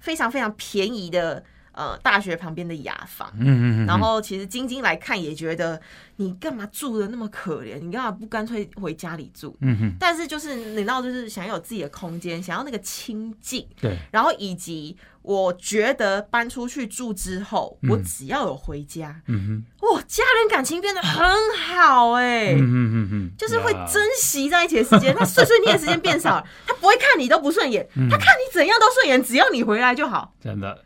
[0.00, 1.44] 非常非常便宜的。
[1.76, 3.32] 呃大学旁边的雅房。
[3.38, 5.80] 嗯嗯嗯，然后其实晶晶来看也觉得
[6.16, 9.56] 你干嘛住的那么可怜，你干嘛不干脆回家里住？
[9.60, 17.90] 嗯哼，但是就是你知道，就是想要有自己的空间，想要那个清静，对，然后以及我觉得搬出去住之后，嗯。
[17.90, 19.86] 我只要有回家，嗯哼。
[19.86, 21.24] 哇，家人感情变得很
[21.56, 28.08] 好哎、哼，嗯嗯嗯嗯，就是会珍惜在一起的时间，他碎碎念的时间变少了， 他不会看你都不顺眼，嗯。
[28.08, 30.32] 他看你怎样都顺眼，只要你回来就好。
[30.42, 30.76] 真的，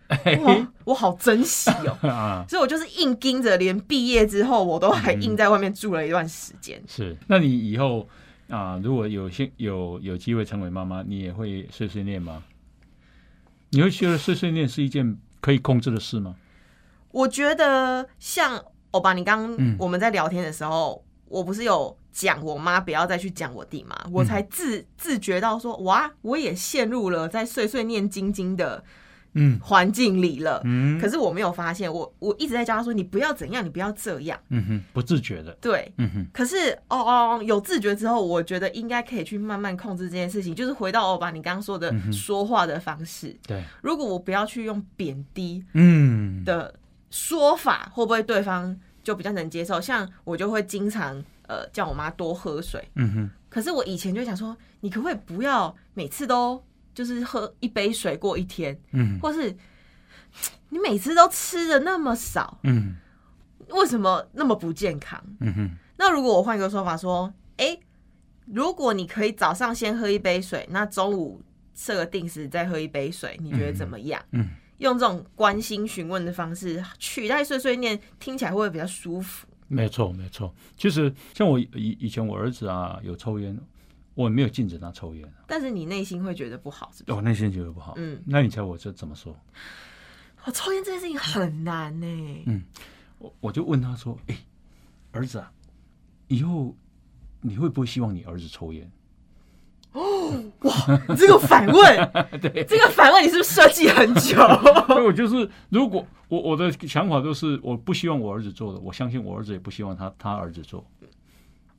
[0.43, 1.97] 哇，我好珍惜哦。
[2.07, 6.83] 啊，所以我就是硬盯着，连毕业之后我都还硬在外面住了一段时间。
[6.87, 8.09] 是，那你以后
[8.49, 12.43] 啊，如果有幸有有机会成为妈妈，你也会碎碎念吗？
[13.71, 16.35] 你会觉得碎碎念是一件可以控制的事吗？
[17.12, 28.83] 我觉得像欧巴，你刚刚我们在聊天的时候，我不是有讲我妈不要再去讲我弟嘛，我才自自觉到说，哇，我也陷入了在碎碎念晶晶的
[29.35, 29.59] 嗯。
[29.61, 30.61] 环境里了。
[30.64, 31.01] 嗯。
[31.01, 34.39] 可是我没有发现，我我一直在教他说，你不要怎样，你不要这样。
[34.49, 43.37] 嗯哼，不自觉的，对，嗯哼，可是哦哦，有自觉之后，我觉得应该可以去慢慢控制这件事情，就是回到欧巴你刚刚说的说话的方式。
[43.47, 46.74] 对，如果我不要去用贬低嗯，的
[47.11, 49.81] 说法，会不会对方就比较能接受？
[49.81, 56.62] 像我就会经常呃叫我妈多喝水，嗯哼，可是我以前就想说，你可不可以不要每次都
[56.95, 59.57] 就是喝一杯水过一天，嗯或是
[60.68, 62.97] 你每次都吃的那么少，嗯
[63.68, 65.22] 为什么那么不健康？
[65.41, 67.78] 嗯哼，那如果我换一个说法说，哎、
[68.47, 71.41] 如果你可以早上先喝一杯水，那中午
[71.74, 74.20] 设个定时再喝一杯水，你觉得怎么样？
[74.32, 79.47] 嗯，用这种关心询问的方式取代碎碎念，听起来会不会比较舒服？
[79.68, 80.53] 没错没错。
[80.76, 83.57] 其实像我以以前我儿子啊有抽烟，
[84.15, 87.17] 我也没有禁止他抽烟，但是你内心会觉得不好，是不是？
[87.17, 87.95] 我内心觉得不好。
[87.97, 89.37] 嗯，那你猜我这怎么说？
[90.45, 92.63] 我抽烟这件事情很难呢、
[93.19, 94.37] 我我就问他说：“哎、
[95.13, 95.53] 儿子啊，
[96.29, 96.75] 以后
[97.43, 98.91] 你会不会希望你儿子抽烟
[99.93, 104.37] 你这个反问， 对这个反问你是不是设计很久？？”
[104.89, 110.83] 所以我就是，如果我我的想法就是，我不希望我儿子做的，我相信我儿子也不希望他他儿子做。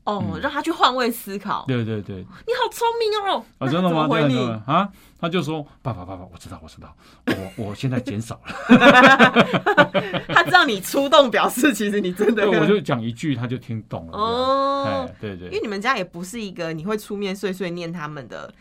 [0.03, 1.63] 哦，让他去换位思考。
[1.67, 3.45] 对对对，你好聪明哦！
[3.59, 3.89] 啊，真的吗？
[3.89, 4.73] 那他怎么回真的你？
[4.73, 4.89] 啊，
[5.19, 6.95] 他就说：“爸爸爸爸，我知道我知道，
[7.27, 8.53] 我我现在减少了。
[10.27, 14.17] 他知道你出动，表示其实你真”的对，我就讲一句，他就听懂了。
[14.17, 18.51] 哦对对因为你们家也不是一个你会出面碎碎念他们的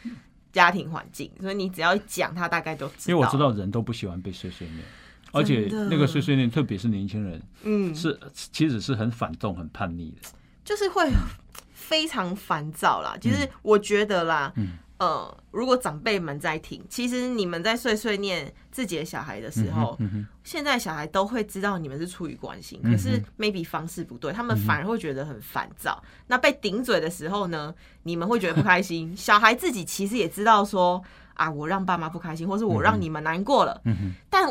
[0.53, 3.15] 家庭环境，所以你只要一讲，他大概就知道。
[3.15, 4.85] 因为我知，道人都不喜欢被碎碎念，
[5.33, 10.29] 而且那个碎碎念，特别是年轻人，嗯，是其实是很反动、很叛逆的。
[10.65, 11.11] 就是会
[11.73, 13.17] 非常烦躁啦。
[13.21, 19.99] 其实我觉得啦，嗯呃，如果长辈们在听，其实你们在碎碎念自己的小孩的时候，
[20.45, 26.03] 现在小孩都会知道你们是出于关心，嗯可是 maybe 方式不对，他们反而会觉得很烦躁。
[26.27, 29.13] 那被顶嘴的时候呢，你们会觉得不开心。
[29.17, 31.03] 小孩自己其实也知道说
[31.33, 33.81] 啊，我让爸妈不开心，或是我让你们难过了，
[34.29, 34.47] 但。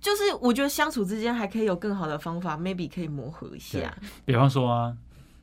[0.00, 3.94] 就是我觉得相处之间还可以有更好的方法，maybe 可以磨合一下。
[4.24, 4.96] 比方说啊，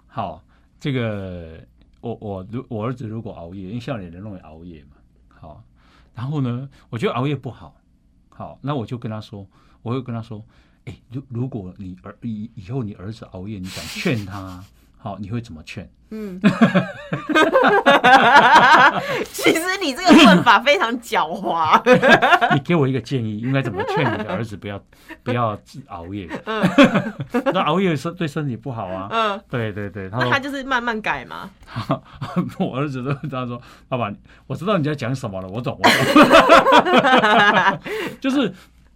[0.07, 0.43] 好，
[0.79, 1.63] 这个
[2.01, 4.97] 我我如我儿子如果熬夜，因为少年人容易熬夜嘛，
[5.29, 5.63] 好，
[6.15, 7.75] 然后呢，我觉得熬夜不好，
[8.29, 9.45] 好，那我就跟他说，
[9.81, 10.43] 我会跟他说，
[10.85, 14.63] 哎、如如果你儿以以后你儿子熬夜，你想劝他，
[15.07, 15.89] 好，你会怎么劝？
[16.09, 16.37] 嗯，
[19.31, 21.81] 其实你这个问法非常狡猾。
[22.53, 24.81] 你给我一个建议，应该怎么劝你的儿子不要
[25.23, 26.27] 不要熬夜？
[27.53, 29.07] 那熬夜是对身体不好啊。
[29.09, 31.49] 嗯，对对对，他他就是慢慢改嘛。
[32.59, 34.11] 我儿子都他说：“爸爸，
[34.47, 37.79] 我知道你在讲什么了，我懂，我懂。
[38.19, 38.53] 就是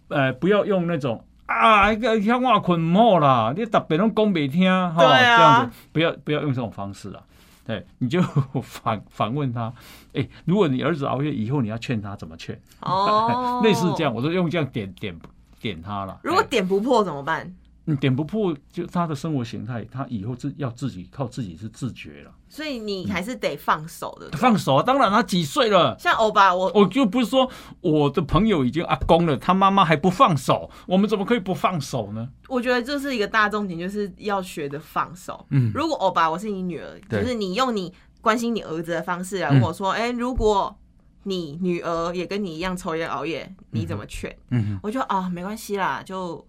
[0.08, 1.24] 呃，不要用那种
[1.60, 7.20] 啊，那个像我困唔好啦，你特别拢讲袂听哈，对啊这样子不要不要用这种方式啦。
[7.64, 8.20] 对，你就
[8.62, 9.72] 反反问他，
[10.14, 12.60] 哎、如果你儿子熬夜以后，你要劝他怎么劝？
[12.80, 14.12] 哦 类似这样，。
[14.12, 15.16] 我都用这样点点
[15.60, 16.18] 点他了。
[16.24, 17.54] 如果哎点不破怎么办？
[17.84, 22.30] 你点不破，就他的生活形态，他以后自要自己靠自己是自觉了。
[22.48, 24.30] 所以你还是得放手的。
[24.36, 24.82] 放手啊！
[24.82, 25.96] 当然，他几岁了？
[25.98, 32.28] 像欧巴，我我就不是说我的朋友已经阿公了，他妈妈还不放手，我们怎么可以不放手呢？
[32.48, 35.44] 我觉得这是一个大重点，就是要学的放手。
[35.50, 40.76] 嗯如果欧巴我是你女儿，就是你用你关心你儿子的方式来问我说，哎、如果
[41.24, 44.36] 你女儿也跟你一样抽烟熬夜，你怎么劝？
[44.50, 46.44] 嗯我就啊，没关系啦，就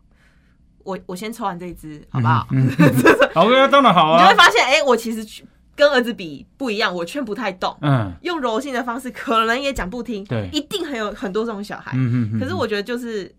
[0.84, 2.48] 我我先抽完这一支，好不好？
[2.52, 2.70] 嗯，
[3.34, 4.36] 好啊，当然好啊你就会啊。
[4.36, 5.44] 发现，哎、我其实
[5.76, 11.92] 跟儿子比不一样，我劝不太动，嗯用柔性的方式可能也讲不听，对一定很有很多这种小孩。
[11.96, 13.34] 嗯嗯，可是我觉得就是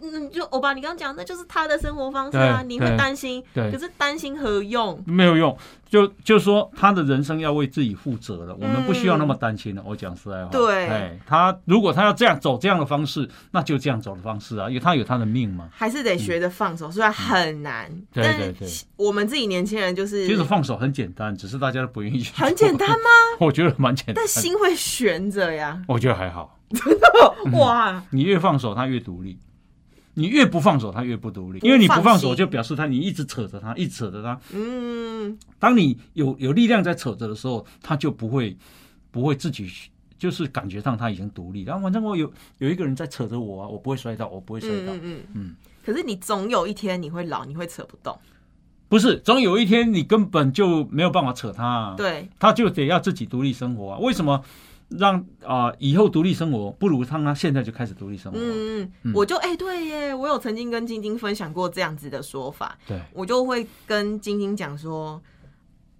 [0.00, 5.02] 嗯，就欧巴，你刚刚讲，那就是他的生活方式啊，你会担心，对，可是担心何用？
[5.06, 5.56] 没有用，
[5.88, 9.82] 就就说他的人生要为自己负责了，我们不需要那么担心了。
[9.86, 22.22] 我讲实在话，对，哎，他如果他要这样走这样的方式，那就这样走的方式啊，因为他有他的命嘛，还是得学着放手，虽然很难，对对对，我们自己年轻人就是，其实放手很简单，只是大家都不愿意。
[22.34, 23.08] 很简单吗？
[23.40, 25.80] 我觉得蛮简单，但心会悬着呀。
[25.88, 29.38] 我觉得还好， 真的哇，你越放手，他越独立。
[30.18, 34.36] 你越不放手，他越不独立，因为你不放手，就表示他你一直扯着他，一直扯着他。
[34.52, 38.56] 嗯，当你有有力量在扯着的时候，他就不会
[39.12, 39.70] 不会自己
[40.18, 41.62] 就是感觉上他已经独立。
[41.62, 44.92] 然后反正我有有一个人在扯着我啊，我不会摔倒，我不会摔倒。
[44.94, 45.54] 嗯嗯嗯。
[45.86, 48.18] 可是你总有一天你会老，你会扯不动。
[48.88, 51.94] 不是，总有一天你根本就没有办法扯他。
[51.96, 53.98] 对，他就得要自己独立生活啊。
[54.00, 54.42] 为什么？
[54.88, 58.38] 让啊，以后独立生活不如让他现在就开始独立生活。
[58.40, 62.78] 嗯嗯，我就哎，对耶，我有曾经跟晶晶分享过这样子的说法。
[62.86, 65.20] 对，我就会跟晶晶讲说，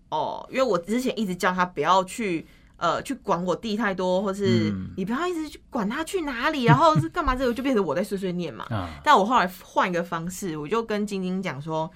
[0.09, 2.47] 哦，因为我之前一直叫他不要去
[2.78, 8.66] 呃去管我弟太多，或是你不要一直去管他去哪里，然后是干嘛，这个就变成我在碎碎念嘛。
[9.05, 11.91] 但我后来换一个方式，我就跟晶晶讲说，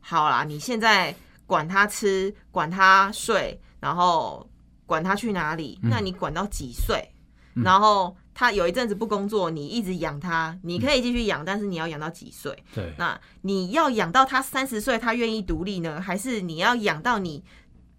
[0.00, 1.14] 好啦，你现在
[1.44, 4.48] 管他吃，管他睡，然后。
[4.90, 5.78] 管他去哪里？
[5.84, 7.12] 那你管到几岁？
[7.54, 12.56] 然后他有一阵子不工作，你一直养他，你可以继续养，但是你要养到几岁？
[12.74, 17.44] 对，那你要养到他三十岁，他愿意独立呢，还是你要养到你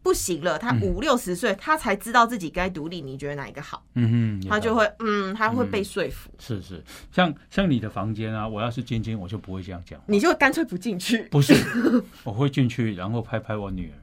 [0.03, 2.99] 不行了，他五六十岁，他才知道自己该独立？
[2.99, 3.85] 你觉得哪一个好？
[3.93, 6.29] 嗯哼，他就会嗯，他会被说服。
[6.39, 11.23] 是是，像像你的房间啊，我要是晶晶，我就不会这样讲，你就干脆不进去。
[11.31, 11.53] 不是，
[12.25, 13.95] 我会进去，然后拍拍我女儿。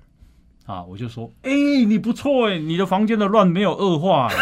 [0.69, 1.51] 啊，我就说，哎，
[1.87, 4.29] 你不错哎，你的房间的乱没有恶化。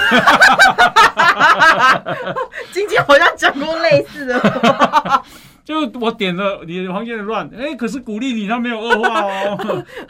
[2.73, 5.23] 今天好像讲过类似的，
[5.65, 9.57] 就我点了你的房间的乱，哎，可是鼓励你，他没有恶化哦，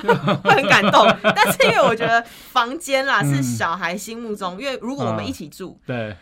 [0.43, 1.07] 会很感动。
[1.23, 6.17] 但是因为我觉得房间啦是小孩心目中，因为如果我们一起住，对，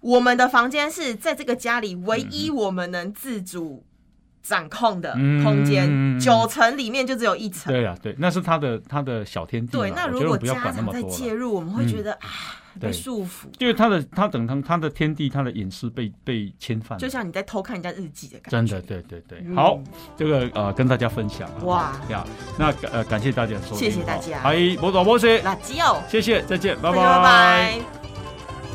[0.00, 3.84] 我们的房间是在这个家里唯一我们能自主。
[4.46, 7.72] 掌控的空间，九层里面就只有一层。
[7.72, 9.76] 对啊，对，那是他的他的小天地。
[9.76, 12.28] 对，那如果家长在介入，我们会觉得啊，
[12.80, 13.46] 被束缚。
[13.58, 16.96] 因为他的他等他他的天地，他的隐私被被侵犯。
[16.98, 18.50] 就像你在偷看人家日记的感觉。
[18.50, 19.54] 真的，对对对。
[19.54, 19.78] 好，
[20.16, 21.50] 这个呃，跟大家分享。
[21.64, 22.24] 哇呀，
[22.58, 24.38] 那呃，感谢大家收听，谢谢大家。
[24.40, 28.15] 嗨，波多摩西，垃圾哦，谢谢，再见，拜拜拜拜。